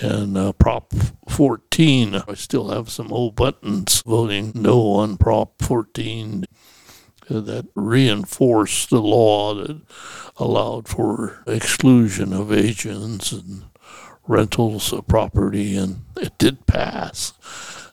And 0.00 0.36
uh, 0.36 0.52
Prop 0.52 0.92
14, 1.28 2.22
I 2.28 2.34
still 2.34 2.68
have 2.68 2.90
some 2.90 3.12
old 3.12 3.34
buttons 3.34 4.02
voting 4.02 4.52
no 4.54 4.92
on 4.92 5.16
Prop 5.16 5.62
14 5.62 6.44
that 7.28 7.66
reinforced 7.74 8.90
the 8.90 9.00
law 9.00 9.54
that 9.54 9.80
allowed 10.36 10.88
for 10.88 11.42
exclusion 11.46 12.32
of 12.32 12.52
Asians 12.52 13.32
and 13.32 13.64
rentals 14.26 14.92
of 14.92 15.06
property, 15.06 15.76
and 15.76 16.04
it 16.16 16.36
did 16.38 16.66
pass. 16.66 17.32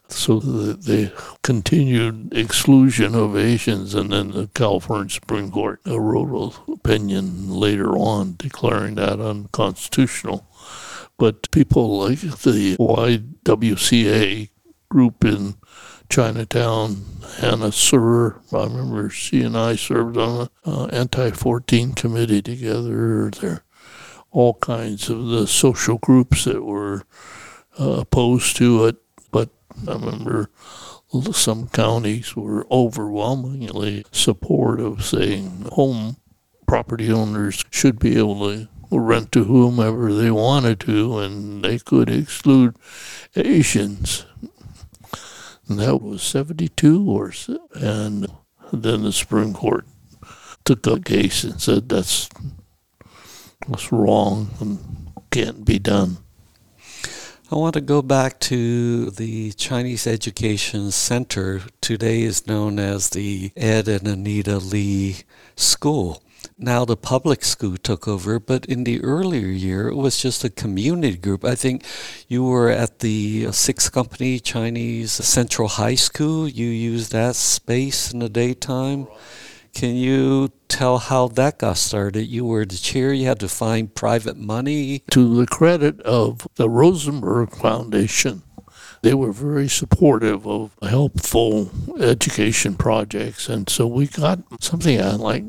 So 0.10 0.40
the, 0.40 0.74
the 0.74 1.12
continued 1.42 2.34
exclusion 2.34 3.16
of 3.16 3.36
Asians, 3.36 3.96
and 3.96 4.12
then 4.12 4.32
the 4.32 4.48
California 4.54 5.10
Supreme 5.10 5.52
Court 5.52 5.82
wrote 5.86 6.56
an 6.68 6.74
opinion 6.74 7.50
later 7.50 7.90
on 7.98 8.36
declaring 8.38 8.96
that 8.96 9.20
unconstitutional. 9.20 10.46
But 11.18 11.50
people 11.52 11.98
like 12.00 12.20
the 12.20 12.76
YWCA 12.78 14.50
group 14.90 15.26
in 15.26 15.56
Chinatown, 16.14 17.04
Hannah 17.40 17.72
Sur. 17.72 18.40
I 18.52 18.66
remember 18.66 19.10
she 19.10 19.42
and 19.42 19.58
I 19.58 19.76
served 19.76 20.16
on 20.16 20.48
an 20.64 20.72
uh, 20.72 20.86
anti-14 20.92 21.96
committee 21.96 22.44
together. 22.44 23.32
There 23.32 23.64
all 24.30 24.54
kinds 24.54 25.10
of 25.10 25.26
the 25.30 25.48
social 25.48 25.98
groups 25.98 26.44
that 26.44 26.64
were 26.64 27.02
uh, 27.80 28.02
opposed 28.02 28.56
to 28.58 28.86
it, 28.86 28.98
but 29.32 29.50
I 29.88 29.94
remember 29.94 30.52
some 31.32 31.68
counties 31.70 32.36
were 32.36 32.68
overwhelmingly 32.70 34.06
supportive, 34.12 35.04
saying 35.04 35.66
home 35.72 36.18
property 36.68 37.12
owners 37.12 37.66
should 37.72 37.98
be 37.98 38.20
able 38.20 38.52
to 38.52 38.68
rent 38.92 39.32
to 39.32 39.46
whomever 39.46 40.14
they 40.14 40.30
wanted 40.30 40.80
to, 40.82 41.18
and 41.18 41.64
they 41.66 41.80
could 41.80 42.08
exclude 42.08 42.76
Asians. 43.36 44.28
And 45.68 45.80
that 45.80 46.02
was 46.02 46.22
72 46.22 47.10
or 47.10 47.32
so. 47.32 47.70
And 47.74 48.28
then 48.72 49.04
the 49.04 49.14
Supreme 49.14 49.54
Court 49.54 49.86
took 50.66 50.84
the 50.84 51.00
case 51.00 51.44
and 51.44 51.62
said 51.62 51.90
that's, 51.90 52.30
that's 53.68 53.92
wrong 53.92 54.50
and 54.60 55.12
can't 55.32 55.66
be 55.66 55.80
done. 55.80 56.18
I 57.52 57.56
want 57.56 57.76
to 57.76 57.82
go 57.82 58.02
back 58.02 58.40
to 58.42 59.12
the 59.12 59.52
Chinese 59.54 60.08
Education 60.08 60.90
Center. 60.92 61.62
Today 61.82 62.24
is 62.24 62.48
known 62.48 62.80
as 62.80 63.12
the 63.12 63.52
Ed 63.56 63.88
and 63.88 64.08
Anita 64.08 64.58
Lee 64.58 65.18
School 65.56 66.24
now 66.58 66.86
the 66.86 66.98
public 66.98 67.44
school 67.44 67.78
took 67.78 68.08
over, 68.08 68.40
but 68.40 68.66
in 68.66 68.84
the 68.84 69.02
earlier 69.04 69.48
year, 69.48 69.88
it 69.88 69.96
was 69.96 70.22
just 70.22 70.44
a 70.44 70.50
community 70.50 71.18
group. 71.18 71.44
I 71.44 71.56
think 71.56 71.84
you 72.28 72.44
were 72.44 72.70
at 72.70 73.00
the 73.00 73.52
Six 73.52 73.90
Company 73.90 74.40
Chinese 74.40 75.12
Central 75.12 75.68
High 75.68 75.96
School. 75.96 76.48
You 76.48 76.68
used 76.68 77.12
that 77.12 77.36
space 77.36 78.12
in 78.14 78.20
the 78.20 78.30
daytime. 78.30 79.08
Can 79.74 79.96
you 79.96 80.52
tell 80.68 81.00
how 81.00 81.28
that 81.30 81.58
got 81.58 81.78
started? 81.78 82.26
You 82.26 82.46
were 82.46 82.64
the 82.64 82.76
chair, 82.76 83.12
you 83.12 83.26
had 83.26 83.40
to 83.40 83.50
find 83.50 83.94
private 83.94 84.38
money. 84.38 85.04
To 85.12 85.36
the 85.36 85.48
credit 85.48 86.00
of 86.02 86.48
the 86.56 86.70
Rosenberg 86.70 87.56
Foundation, 87.56 88.44
they 89.02 89.16
were 89.16 89.32
very 89.32 89.68
supportive 89.68 90.48
of 90.48 90.78
helpful 90.84 91.72
education 92.00 92.76
projects. 92.76 93.50
And 93.50 93.68
so 93.68 93.88
we 93.88 94.06
got 94.06 94.40
something 94.62 95.00
like 95.18 95.44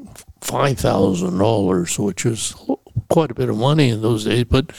$5,000, 0.45 1.99
which 1.99 2.25
was 2.25 2.55
quite 3.09 3.31
a 3.31 3.35
bit 3.35 3.49
of 3.49 3.57
money 3.57 3.89
in 3.89 4.03
those 4.03 4.25
days, 4.25 4.45
but 4.45 4.73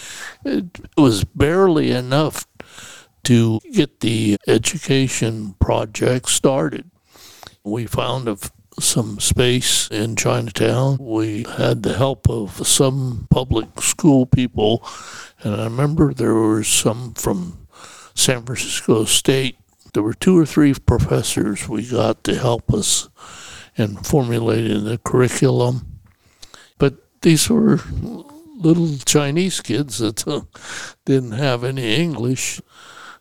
it 0.43 0.79
was 0.97 1.23
barely 1.23 1.91
enough 1.91 2.45
to 3.23 3.59
get 3.71 3.99
the 4.01 4.37
education 4.47 5.55
project 5.59 6.29
started. 6.29 6.89
We 7.63 7.87
found 7.87 8.29
some 8.79 9.19
space 9.19 9.87
in 9.89 10.15
Chinatown. 10.15 10.97
We 10.99 11.45
had 11.57 11.83
the 11.83 11.95
help 11.97 12.29
of 12.29 12.67
some 12.67 13.27
public 13.31 13.81
school 13.81 14.25
people, 14.25 14.85
and 15.41 15.55
I 15.55 15.63
remember 15.63 16.13
there 16.13 16.35
were 16.35 16.63
some 16.63 17.13
from 17.13 17.67
San 18.13 18.43
Francisco 18.43 19.05
State. 19.05 19.57
There 19.93 20.03
were 20.03 20.13
two 20.13 20.37
or 20.37 20.45
three 20.45 20.73
professors 20.73 21.67
we 21.69 21.89
got 21.89 22.23
to 22.25 22.35
help 22.37 22.73
us 22.73 23.09
in 23.77 23.97
formulating 23.97 24.83
the 24.85 24.97
curriculum. 24.97 25.99
But 26.77 26.95
these 27.21 27.49
were 27.49 27.79
little 28.57 28.97
Chinese 29.05 29.61
kids 29.61 29.97
that 29.99 30.27
uh, 30.27 30.41
didn't 31.05 31.33
have 31.33 31.63
any 31.63 31.95
English. 31.95 32.61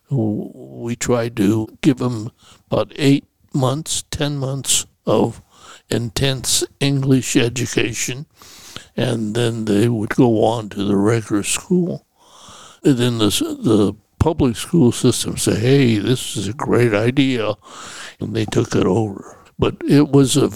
We 0.09 0.95
tried 0.95 1.35
to 1.37 1.67
give 1.81 1.97
them 1.97 2.31
about 2.69 2.91
eight 2.95 3.25
months, 3.53 4.03
ten 4.11 4.37
months 4.37 4.85
of 5.05 5.41
intense 5.89 6.63
English 6.79 7.35
education, 7.35 8.25
and 8.95 9.35
then 9.35 9.65
they 9.65 9.87
would 9.89 10.09
go 10.09 10.43
on 10.43 10.69
to 10.69 10.83
the 10.83 10.95
regular 10.95 11.43
school. 11.43 12.05
And 12.83 12.97
then 12.97 13.17
the, 13.17 13.29
the 13.59 13.95
public 14.19 14.55
school 14.55 14.91
system 14.91 15.37
said, 15.37 15.57
hey, 15.57 15.97
this 15.97 16.37
is 16.37 16.47
a 16.47 16.53
great 16.53 16.93
idea, 16.93 17.53
and 18.19 18.35
they 18.35 18.45
took 18.45 18.75
it 18.75 18.85
over. 18.85 19.37
But 19.57 19.77
it 19.87 20.09
was 20.09 20.37
a 20.37 20.51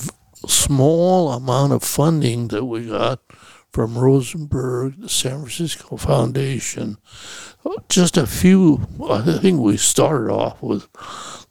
small 0.47 1.31
amount 1.31 1.73
of 1.73 1.83
funding 1.83 2.49
that 2.49 2.65
we 2.65 2.87
got 2.87 3.21
from 3.71 3.97
Rosenberg, 3.97 5.01
the 5.01 5.09
San 5.09 5.39
Francisco 5.39 5.97
Foundation. 5.97 6.97
Just 7.87 8.17
a 8.17 8.25
few, 8.25 8.87
I 9.09 9.37
think 9.39 9.59
we 9.59 9.77
started 9.77 10.31
off 10.31 10.61
with 10.61 10.87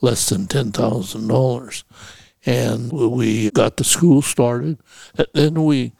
less 0.00 0.28
than 0.28 0.46
$10,000 0.46 1.84
and 2.46 2.92
we 2.92 3.50
got 3.50 3.76
the 3.76 3.84
school 3.84 4.22
started. 4.22 4.78
And 5.16 5.26
then 5.34 5.64
we 5.64 5.92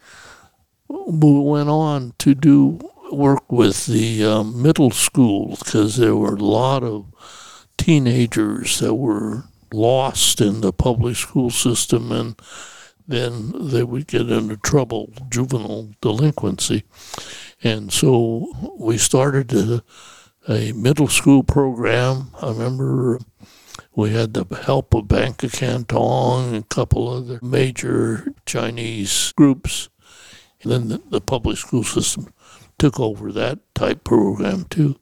we 0.89 1.39
went 1.39 1.69
on 1.69 2.13
to 2.17 2.33
do 2.33 2.79
work 3.11 3.51
with 3.51 3.85
the 3.85 4.25
um, 4.25 4.61
middle 4.61 4.91
school 4.91 5.57
because 5.59 5.97
there 5.97 6.15
were 6.15 6.35
a 6.35 6.43
lot 6.43 6.83
of 6.83 7.67
teenagers 7.77 8.79
that 8.79 8.95
were 8.95 9.43
lost 9.73 10.41
in 10.41 10.61
the 10.61 10.73
public 10.73 11.15
school 11.15 11.49
system 11.49 12.11
and 12.11 12.39
then 13.07 13.51
they 13.69 13.83
would 13.83 14.05
get 14.05 14.29
into 14.29 14.55
trouble, 14.57 15.11
juvenile 15.29 15.89
delinquency. 15.99 16.83
And 17.63 17.91
so 17.91 18.75
we 18.77 18.97
started 18.99 19.51
a, 19.51 19.83
a 20.47 20.71
middle 20.73 21.07
school 21.07 21.41
program. 21.43 22.29
I 22.39 22.49
remember 22.49 23.19
we 23.95 24.11
had 24.11 24.35
the 24.35 24.45
help 24.55 24.93
of 24.93 25.07
Bank 25.07 25.43
of 25.43 25.53
Canton 25.53 26.53
and 26.53 26.63
a 26.63 26.67
couple 26.67 27.09
other 27.09 27.39
major 27.41 28.33
Chinese 28.45 29.33
groups. 29.35 29.89
And 30.61 30.71
then 30.71 30.87
the, 30.89 31.01
the 31.09 31.21
public 31.21 31.57
school 31.57 31.83
system 31.83 32.31
took 32.79 32.99
over 32.99 33.31
that 33.31 33.59
type 33.75 34.03
program 34.03 34.65
too. 34.69 34.97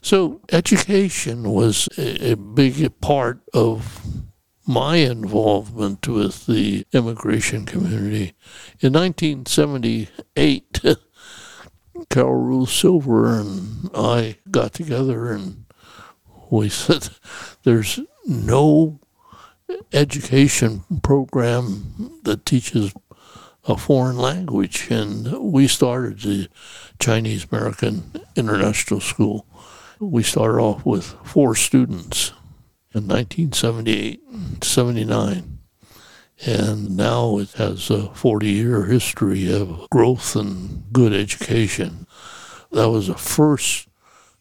So 0.00 0.40
education 0.50 1.50
was 1.50 1.88
a, 1.98 2.32
a 2.32 2.36
big 2.36 3.00
part 3.00 3.40
of 3.52 4.00
my 4.66 4.96
involvement 4.96 6.06
with 6.06 6.46
the 6.46 6.86
immigration 6.92 7.64
community. 7.66 8.34
In 8.80 8.92
1978, 8.92 10.80
Carol 12.10 12.66
Silver 12.66 13.40
and 13.40 13.90
I 13.94 14.36
got 14.50 14.74
together 14.74 15.32
and 15.32 15.64
we 16.50 16.68
said 16.68 17.08
there's 17.64 17.98
no 18.26 19.00
education 19.92 20.84
program 21.02 22.20
that 22.22 22.46
teaches 22.46 22.92
a 23.68 23.76
foreign 23.76 24.16
language. 24.16 24.90
And 24.90 25.52
we 25.52 25.68
started 25.68 26.20
the 26.20 26.48
Chinese 26.98 27.46
American 27.52 28.10
International 28.34 29.00
School. 29.00 29.46
We 30.00 30.22
started 30.22 30.58
off 30.58 30.84
with 30.86 31.14
four 31.22 31.54
students 31.54 32.30
in 32.94 33.06
1978, 33.06 34.20
79. 34.62 35.58
And 36.46 36.96
now 36.96 37.38
it 37.38 37.50
has 37.52 37.90
a 37.90 38.14
40 38.14 38.46
year 38.46 38.84
history 38.84 39.52
of 39.52 39.90
growth 39.90 40.34
and 40.34 40.84
good 40.92 41.12
education. 41.12 42.06
That 42.70 42.90
was 42.90 43.08
the 43.08 43.14
first 43.14 43.88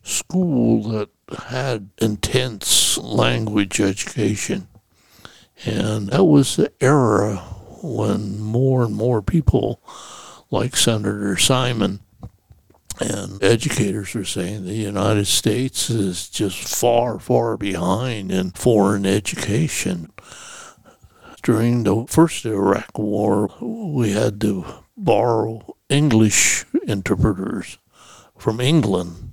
school 0.03 0.83
that 0.91 1.09
had 1.49 1.89
intense 1.97 2.97
language 2.97 3.81
education. 3.81 4.67
And 5.65 6.09
that 6.09 6.23
was 6.23 6.55
the 6.55 6.71
era 6.79 7.43
when 7.81 8.39
more 8.39 8.83
and 8.83 8.95
more 8.95 9.21
people, 9.21 9.81
like 10.51 10.75
Senator 10.75 11.37
Simon 11.37 11.99
and 12.99 13.41
educators, 13.43 14.15
are 14.15 14.25
saying 14.25 14.65
the 14.65 14.73
United 14.73 15.25
States 15.25 15.89
is 15.89 16.29
just 16.29 16.67
far, 16.67 17.19
far 17.19 17.57
behind 17.57 18.31
in 18.31 18.51
foreign 18.51 19.05
education. 19.05 20.11
During 21.43 21.83
the 21.83 22.05
first 22.07 22.45
Iraq 22.45 22.97
War, 22.97 23.49
we 23.61 24.11
had 24.11 24.41
to 24.41 24.65
borrow 24.97 25.75
English 25.89 26.65
interpreters 26.87 27.77
from 28.37 28.59
England 28.59 29.27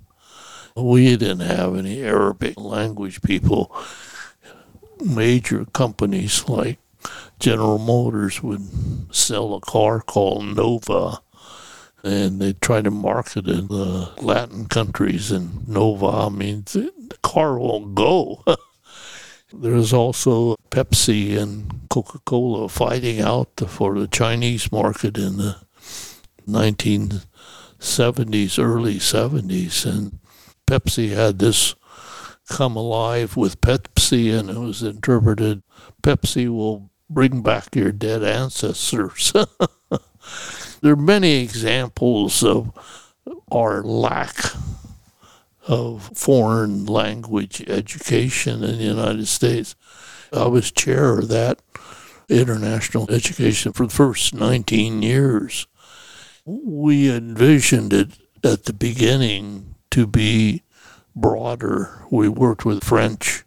we 0.77 1.17
didn't 1.17 1.41
have 1.41 1.77
any 1.77 2.03
Arabic 2.03 2.59
language 2.59 3.23
people. 3.23 3.75
Major 5.05 5.67
companies 5.67 6.49
like 6.49 6.79
General 7.39 7.79
Motors 7.79 8.43
would 8.43 9.15
sell 9.15 9.55
a 9.55 9.61
car 9.61 10.01
called 10.01 10.57
Nova, 10.57 11.21
and 12.03 12.41
they 12.41 12.55
try 12.55 12.81
to 12.81 12.91
market 12.91 13.47
it 13.49 13.59
in 13.59 13.69
the 13.69 14.11
Latin 14.21 14.67
countries, 14.67 15.31
and 15.31 15.69
Nova 15.69 16.31
means 16.31 16.73
the 16.73 16.91
car 17.23 17.59
won't 17.59 17.95
go. 17.95 18.43
There's 19.53 19.93
also 19.93 20.57
Pepsi 20.71 21.39
and 21.39 21.89
Coca 21.89 22.19
Cola 22.25 22.69
fighting 22.69 23.21
out 23.21 23.61
for 23.69 23.97
the 23.99 24.09
Chinese 24.09 24.73
market 24.73 25.17
in 25.17 25.37
the 25.37 25.59
1970s, 26.49 28.59
early 28.59 28.97
70s, 28.97 29.87
and 29.87 30.19
Pepsi 30.67 31.15
had 31.15 31.39
this 31.39 31.77
come 32.49 32.77
alive 32.77 33.37
with 33.37 33.61
Pepsi, 33.61 34.37
and 34.37 34.51
it 34.51 34.59
was 34.59 34.83
interpreted 34.83 35.63
Pepsi 36.03 36.49
will 36.49 36.91
bring 37.09 37.43
back 37.43 37.75
your 37.75 37.93
dead 37.93 38.23
ancestors. 38.23 39.33
there 40.81 40.93
are 40.93 40.97
many 40.97 41.43
examples 41.43 42.43
of 42.43 42.73
our 43.51 43.83
lack 43.83 44.37
of 45.67 46.11
foreign 46.15 46.85
language 46.87 47.63
education 47.69 48.63
in 48.63 48.79
the 48.79 48.85
United 48.85 49.27
States. 49.27 49.75
I 50.33 50.47
was 50.47 50.71
chair 50.71 51.19
of 51.19 51.29
that 51.29 51.61
international 52.29 53.11
education 53.11 53.73
for 53.73 53.87
the 53.87 53.95
first 53.95 54.35
19 54.35 55.03
years. 55.03 55.67
We 56.45 57.11
envisioned 57.11 57.93
it 57.93 58.19
at 58.43 58.65
the 58.65 58.73
beginning 58.73 59.75
to 59.91 60.07
be 60.07 60.63
broader. 61.15 62.05
We 62.11 62.29
worked 62.29 62.65
with 62.65 62.85
French 62.85 63.44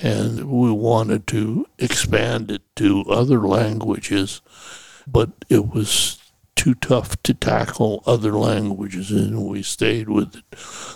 and 0.00 0.50
we 0.50 0.70
wanted 0.70 1.26
to 1.28 1.66
expand 1.78 2.50
it 2.50 2.62
to 2.76 3.04
other 3.08 3.40
languages, 3.40 4.40
but 5.06 5.30
it 5.48 5.68
was 5.74 6.18
too 6.58 6.74
tough 6.74 7.20
to 7.22 7.32
tackle 7.32 8.02
other 8.04 8.32
languages, 8.32 9.12
and 9.12 9.46
we 9.46 9.62
stayed 9.62 10.08
with 10.08 10.42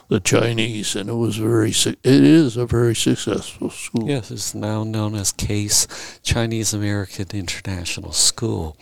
the 0.08 0.18
Chinese, 0.18 0.96
and 0.96 1.08
it 1.08 1.14
was 1.14 1.36
very. 1.36 1.70
It 1.70 1.98
is 2.04 2.56
a 2.56 2.66
very 2.66 2.96
successful 2.96 3.70
school. 3.70 4.08
Yes, 4.08 4.30
it's 4.30 4.54
now 4.54 4.82
known 4.82 5.14
as 5.14 5.30
CASE, 5.32 6.20
Chinese 6.22 6.74
American 6.74 7.26
International 7.32 8.12
School. 8.12 8.76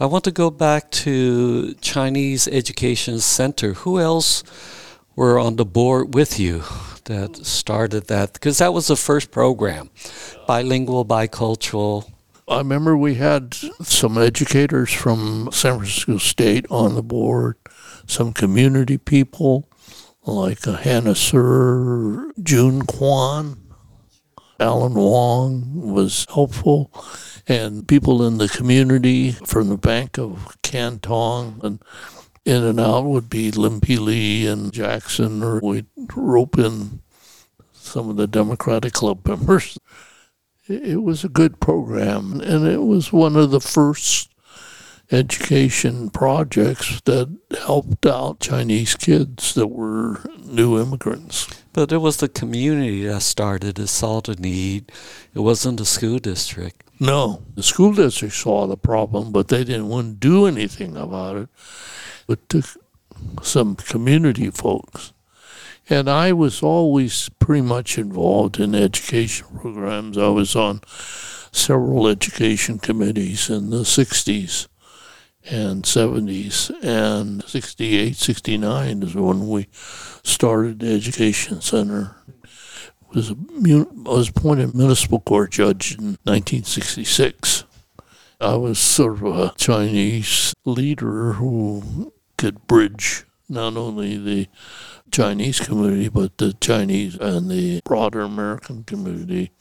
I 0.00 0.06
want 0.06 0.24
to 0.24 0.30
go 0.30 0.50
back 0.50 0.90
to 1.06 1.74
Chinese 1.80 2.48
Education 2.48 3.18
Center. 3.20 3.74
Who 3.74 3.98
else? 3.98 4.42
Were 5.16 5.38
on 5.38 5.56
the 5.56 5.64
board 5.64 6.14
with 6.14 6.38
you 6.38 6.62
that 7.04 7.36
started 7.36 8.06
that 8.08 8.34
because 8.34 8.58
that 8.58 8.74
was 8.74 8.86
the 8.86 8.96
first 8.96 9.30
program 9.30 9.90
bilingual 10.46 11.04
bicultural. 11.04 12.12
I 12.46 12.58
remember 12.58 12.96
we 12.96 13.14
had 13.14 13.54
some 13.54 14.18
educators 14.18 14.92
from 14.92 15.48
san 15.52 15.78
francisco 15.78 16.18
state 16.18 16.66
on 16.70 16.94
the 16.94 17.02
board 17.02 17.56
some 18.06 18.32
community 18.32 18.98
people 18.98 19.68
like 20.24 20.66
uh, 20.66 20.76
hannah 20.76 21.14
sir 21.14 22.30
june 22.40 22.82
kwan 22.82 23.60
alan 24.60 24.94
wong 24.94 25.92
was 25.92 26.26
helpful 26.32 26.92
and 27.48 27.88
people 27.88 28.24
in 28.24 28.38
the 28.38 28.48
community 28.48 29.32
from 29.32 29.68
the 29.68 29.76
bank 29.76 30.18
of 30.18 30.56
canton 30.62 31.60
and 31.62 31.80
in 32.46 32.62
and 32.62 32.78
out 32.78 33.04
would 33.04 33.28
be 33.28 33.50
Lim 33.50 33.80
P. 33.80 33.98
Lee 33.98 34.46
and 34.46 34.72
Jackson, 34.72 35.42
or 35.42 35.58
we'd 35.58 35.86
rope 36.14 36.58
in 36.58 37.02
some 37.72 38.08
of 38.08 38.16
the 38.16 38.28
Democratic 38.28 38.92
Club 38.92 39.26
members. 39.26 39.76
It 40.68 41.02
was 41.02 41.24
a 41.24 41.28
good 41.28 41.60
program, 41.60 42.40
and 42.40 42.66
it 42.66 42.82
was 42.82 43.12
one 43.12 43.36
of 43.36 43.50
the 43.50 43.60
first 43.60 44.32
education 45.10 46.10
projects 46.10 47.00
that 47.02 47.36
helped 47.60 48.06
out 48.06 48.40
Chinese 48.40 48.94
kids 48.94 49.54
that 49.54 49.68
were 49.68 50.20
new 50.44 50.80
immigrants. 50.80 51.48
But 51.76 51.92
it 51.92 51.98
was 51.98 52.16
the 52.16 52.28
community 52.30 53.04
that 53.04 53.20
started 53.20 53.78
it, 53.78 53.88
saw 53.88 54.22
the 54.22 54.34
need. 54.34 54.90
It 55.34 55.40
wasn't 55.40 55.78
the 55.78 55.84
school 55.84 56.18
district. 56.18 56.82
No, 56.98 57.42
the 57.54 57.62
school 57.62 57.92
district 57.92 58.32
saw 58.32 58.66
the 58.66 58.78
problem, 58.78 59.30
but 59.30 59.48
they 59.48 59.62
didn't 59.62 59.88
want 59.88 60.06
to 60.22 60.28
do 60.28 60.46
anything 60.46 60.96
about 60.96 61.36
it. 61.36 61.48
It 62.28 62.48
took 62.48 62.64
some 63.42 63.76
community 63.76 64.50
folks. 64.50 65.12
And 65.90 66.08
I 66.08 66.32
was 66.32 66.62
always 66.62 67.28
pretty 67.40 67.60
much 67.60 67.98
involved 67.98 68.58
in 68.58 68.74
education 68.74 69.46
programs. 69.60 70.16
I 70.16 70.28
was 70.28 70.56
on 70.56 70.80
several 71.52 72.08
education 72.08 72.78
committees 72.78 73.50
in 73.50 73.68
the 73.68 73.84
60s 73.84 74.66
and 75.50 75.84
70s. 75.84 76.70
And 76.82 77.44
68, 77.44 78.16
69 78.16 79.02
is 79.02 79.14
when 79.14 79.46
we 79.46 79.68
started 80.26 80.80
the 80.80 80.92
education 80.92 81.60
center. 81.60 82.16
Was 83.14 83.30
a, 83.30 83.36
was 83.94 84.28
appointed 84.28 84.74
municipal 84.74 85.20
court 85.20 85.52
judge 85.52 85.92
in 85.92 86.18
1966. 86.24 87.64
I 88.40 88.56
was 88.56 88.78
sort 88.78 89.22
of 89.22 89.24
a 89.24 89.54
Chinese 89.56 90.52
leader 90.64 91.34
who 91.34 92.12
could 92.36 92.66
bridge 92.66 93.24
not 93.48 93.76
only 93.76 94.18
the 94.18 94.48
Chinese 95.10 95.60
community, 95.60 96.08
but 96.08 96.36
the 96.38 96.52
Chinese 96.54 97.16
and 97.16 97.50
the 97.50 97.80
broader 97.84 98.20
American 98.20 98.84
community. 98.84 99.52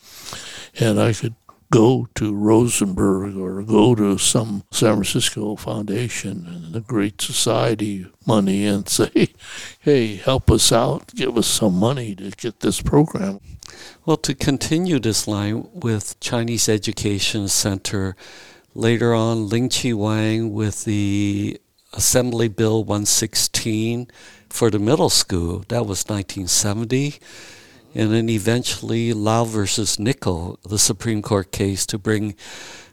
And 0.80 0.99
I 0.99 1.13
could 1.13 1.36
go 1.72 2.07
to 2.16 2.34
Rosenberg 2.34 3.38
or 3.38 3.63
go 3.63 3.95
to 3.95 4.18
some 4.18 4.63
San 4.72 4.93
Francisco 4.93 5.55
foundation 5.55 6.45
and 6.47 6.74
the 6.74 6.82
Great 6.82 7.22
Society 7.22 8.07
money 8.26 8.66
and 8.66 8.88
say, 8.99 9.30
hey, 9.80 10.16
help 10.16 10.51
us 10.51 10.72
out, 10.72 11.13
give 11.16 11.38
us 11.38 11.47
some 11.47 11.76
money 11.76 12.16
to 12.16 12.32
get 12.32 12.59
this 12.59 12.82
program. 12.82 13.39
Well, 14.05 14.18
to 14.18 14.36
continue 14.36 14.99
this 14.99 15.28
line 15.28 15.68
with 15.74 16.20
Chinese 16.20 16.70
Education 16.70 17.47
Center, 17.47 18.16
later 18.74 19.13
on, 19.13 19.49
Ling 19.49 19.70
Chi 19.70 19.93
Wang 19.93 20.53
with 20.53 20.86
the 20.86 21.59
Assembly 21.93 22.47
Bill 22.47 22.84
116 22.84 24.07
for 24.49 24.70
the 24.70 24.80
middle 24.80 25.09
school, 25.09 25.66
that 25.70 25.86
was 25.86 26.05
1970. 26.05 27.20
And 27.96 28.12
then 28.12 28.30
eventually, 28.30 29.14
Lau 29.14 29.46
versus 29.46 29.98
Nichols, 29.98 30.60
the 30.64 30.78
Supreme 30.78 31.22
Court 31.22 31.54
case 31.54 31.86
to 31.86 31.98
bring 31.98 32.36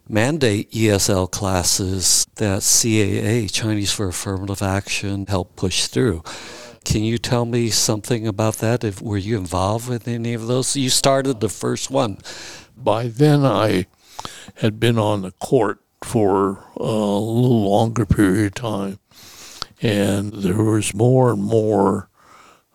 mandate 0.09 0.71
ESL 0.71 1.29
classes 1.29 2.27
that 2.37 2.61
CAA, 2.61 3.53
Chinese 3.53 3.91
for 3.91 4.09
Affirmative 4.09 4.63
Action, 4.63 5.27
helped 5.27 5.57
push 5.57 5.87
through. 5.87 6.23
Can 6.85 7.03
you 7.03 7.19
tell 7.19 7.45
me 7.45 7.69
something 7.69 8.29
about 8.29 8.57
that? 8.57 8.85
If 8.85 9.03
were 9.03 9.17
you 9.17 9.37
involved 9.37 9.89
with 9.89 10.07
any 10.07 10.35
of 10.35 10.47
those? 10.47 10.77
You 10.77 10.89
started 10.89 11.41
the 11.41 11.49
first 11.49 11.91
one. 11.91 12.19
By 12.77 13.09
then, 13.09 13.45
I 13.45 13.87
had 14.57 14.79
been 14.79 14.99
on 14.99 15.23
the 15.23 15.33
court 15.33 15.81
for 16.05 16.65
a 16.77 16.83
little 16.83 17.69
longer 17.69 18.07
period 18.07 18.47
of 18.47 18.55
time, 18.55 18.99
and 19.81 20.33
there 20.33 20.63
was 20.63 20.95
more 20.95 21.33
and 21.33 21.43
more 21.43 22.09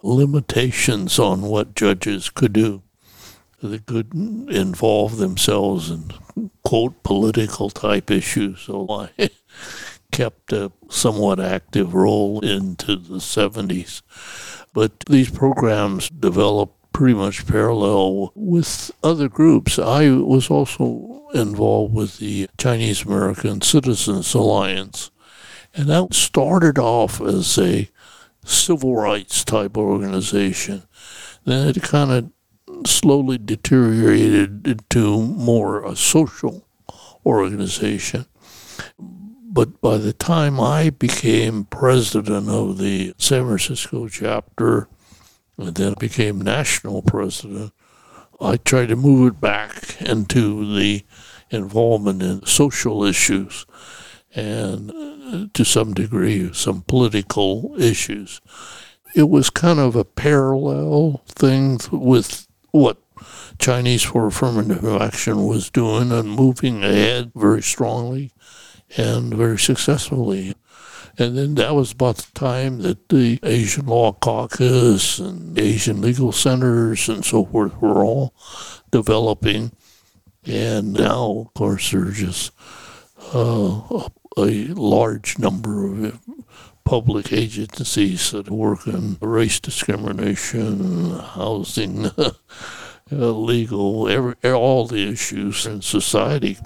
limitations 0.07 1.19
on 1.19 1.41
what 1.41 1.75
judges 1.75 2.29
could 2.29 2.53
do. 2.53 2.81
They 3.61 3.79
could 3.79 4.13
involve 4.13 5.17
themselves 5.17 5.89
in 5.89 6.11
quote 6.63 7.03
political 7.03 7.69
type 7.69 8.09
issues. 8.11 8.61
So 8.61 8.87
I 8.89 9.29
kept 10.11 10.53
a 10.53 10.71
somewhat 10.89 11.39
active 11.39 11.93
role 11.93 12.39
into 12.39 12.95
the 12.95 13.17
70s. 13.17 14.01
But 14.73 14.99
these 15.07 15.29
programs 15.29 16.09
developed 16.09 16.75
pretty 16.93 17.15
much 17.15 17.47
parallel 17.47 18.31
with 18.35 18.91
other 19.03 19.27
groups. 19.27 19.77
I 19.77 20.09
was 20.09 20.49
also 20.49 21.27
involved 21.33 21.93
with 21.93 22.19
the 22.19 22.47
Chinese 22.57 23.03
American 23.03 23.61
Citizens 23.61 24.33
Alliance. 24.33 25.11
And 25.73 25.89
that 25.89 26.13
started 26.13 26.79
off 26.79 27.21
as 27.21 27.57
a 27.57 27.89
civil 28.47 28.95
rights 28.95 29.43
type 29.43 29.77
organization. 29.77 30.83
Then 31.45 31.67
it 31.67 31.81
kind 31.81 32.11
of 32.11 32.87
slowly 32.87 33.37
deteriorated 33.37 34.67
into 34.67 35.21
more 35.21 35.85
a 35.85 35.95
social 35.95 36.67
organization. 37.25 38.25
But 38.99 39.81
by 39.81 39.97
the 39.97 40.13
time 40.13 40.59
I 40.59 40.91
became 40.91 41.65
president 41.65 42.49
of 42.49 42.77
the 42.77 43.13
San 43.17 43.45
Francisco 43.45 44.07
chapter, 44.07 44.87
and 45.57 45.75
then 45.75 45.95
became 45.99 46.39
national 46.39 47.01
president, 47.01 47.73
I 48.39 48.57
tried 48.57 48.89
to 48.89 48.95
move 48.95 49.33
it 49.33 49.41
back 49.41 49.99
into 50.01 50.75
the 50.77 51.03
involvement 51.49 52.21
in 52.21 52.45
social 52.45 53.03
issues 53.03 53.65
and 54.37 54.91
uh, 54.91 55.47
to 55.53 55.65
some 55.65 55.93
degree 55.93 56.53
some 56.53 56.81
political 56.83 57.75
issues. 57.79 58.39
It 59.15 59.29
was 59.29 59.49
kind 59.49 59.79
of 59.79 59.95
a 59.95 60.05
parallel 60.05 61.23
thing 61.25 61.79
with 61.91 62.47
what 62.71 62.97
Chinese 63.57 64.03
for 64.03 64.27
Affirmative 64.27 64.85
Action 65.01 65.47
was 65.47 65.71
doing 65.71 66.11
and 66.11 66.29
moving 66.29 66.83
ahead 66.83 67.31
very 67.35 67.63
strongly 67.63 68.31
and 68.95 69.33
very 69.33 69.57
successfully. 69.57 70.53
And 71.17 71.35
then 71.35 71.55
that 71.55 71.73
was 71.73 71.93
about 71.93 72.17
the 72.17 72.31
time 72.39 72.83
that 72.83 73.09
the 73.09 73.39
Asian 73.41 73.87
Law 73.87 74.11
Caucus 74.13 75.17
and 75.17 75.57
Asian 75.57 75.99
legal 75.99 76.31
centers 76.31 77.09
and 77.09 77.25
so 77.25 77.45
forth 77.45 77.75
were 77.81 78.05
all 78.05 78.35
developing. 78.91 79.71
And 80.45 80.93
now, 80.93 81.45
of 81.47 81.53
course, 81.55 81.89
there's 81.89 82.19
just 82.19 82.51
uh, 83.33 84.09
a 84.37 84.67
large 84.73 85.39
number 85.39 85.85
of 85.85 86.19
public 86.85 87.33
agencies 87.33 88.31
that 88.31 88.49
work 88.49 88.87
on 88.87 89.17
race 89.19 89.59
discrimination, 89.59 91.19
housing, 91.19 92.05
uh, 92.17 92.31
legal, 93.11 94.07
every, 94.07 94.35
all 94.43 94.87
the 94.87 95.09
issues 95.09 95.65
in 95.65 95.81
society. 95.81 96.57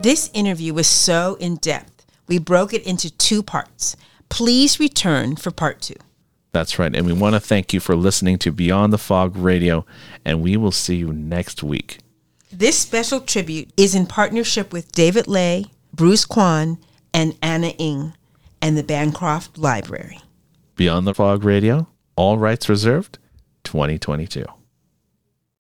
This 0.00 0.30
interview 0.34 0.74
was 0.74 0.88
so 0.88 1.36
in 1.38 1.56
depth, 1.56 2.04
we 2.26 2.38
broke 2.38 2.74
it 2.74 2.82
into 2.84 3.08
two 3.08 3.42
parts. 3.42 3.96
Please 4.32 4.80
return 4.80 5.36
for 5.36 5.50
part 5.50 5.82
two. 5.82 5.96
That's 6.52 6.78
right. 6.78 6.96
And 6.96 7.04
we 7.04 7.12
want 7.12 7.34
to 7.34 7.40
thank 7.40 7.74
you 7.74 7.80
for 7.80 7.94
listening 7.94 8.38
to 8.38 8.50
Beyond 8.50 8.90
the 8.90 8.96
Fog 8.96 9.36
Radio, 9.36 9.84
and 10.24 10.40
we 10.40 10.56
will 10.56 10.72
see 10.72 10.96
you 10.96 11.12
next 11.12 11.62
week. 11.62 11.98
This 12.50 12.78
special 12.78 13.20
tribute 13.20 13.70
is 13.76 13.94
in 13.94 14.06
partnership 14.06 14.72
with 14.72 14.90
David 14.90 15.28
Lei, 15.28 15.66
Bruce 15.92 16.24
Quan, 16.24 16.78
and 17.12 17.36
Anna 17.42 17.74
Ing, 17.76 18.14
and 18.62 18.74
the 18.78 18.82
Bancroft 18.82 19.58
Library. 19.58 20.18
Beyond 20.76 21.06
the 21.06 21.12
Fog 21.12 21.44
Radio, 21.44 21.88
all 22.16 22.38
rights 22.38 22.70
reserved, 22.70 23.18
2022. 23.64 24.46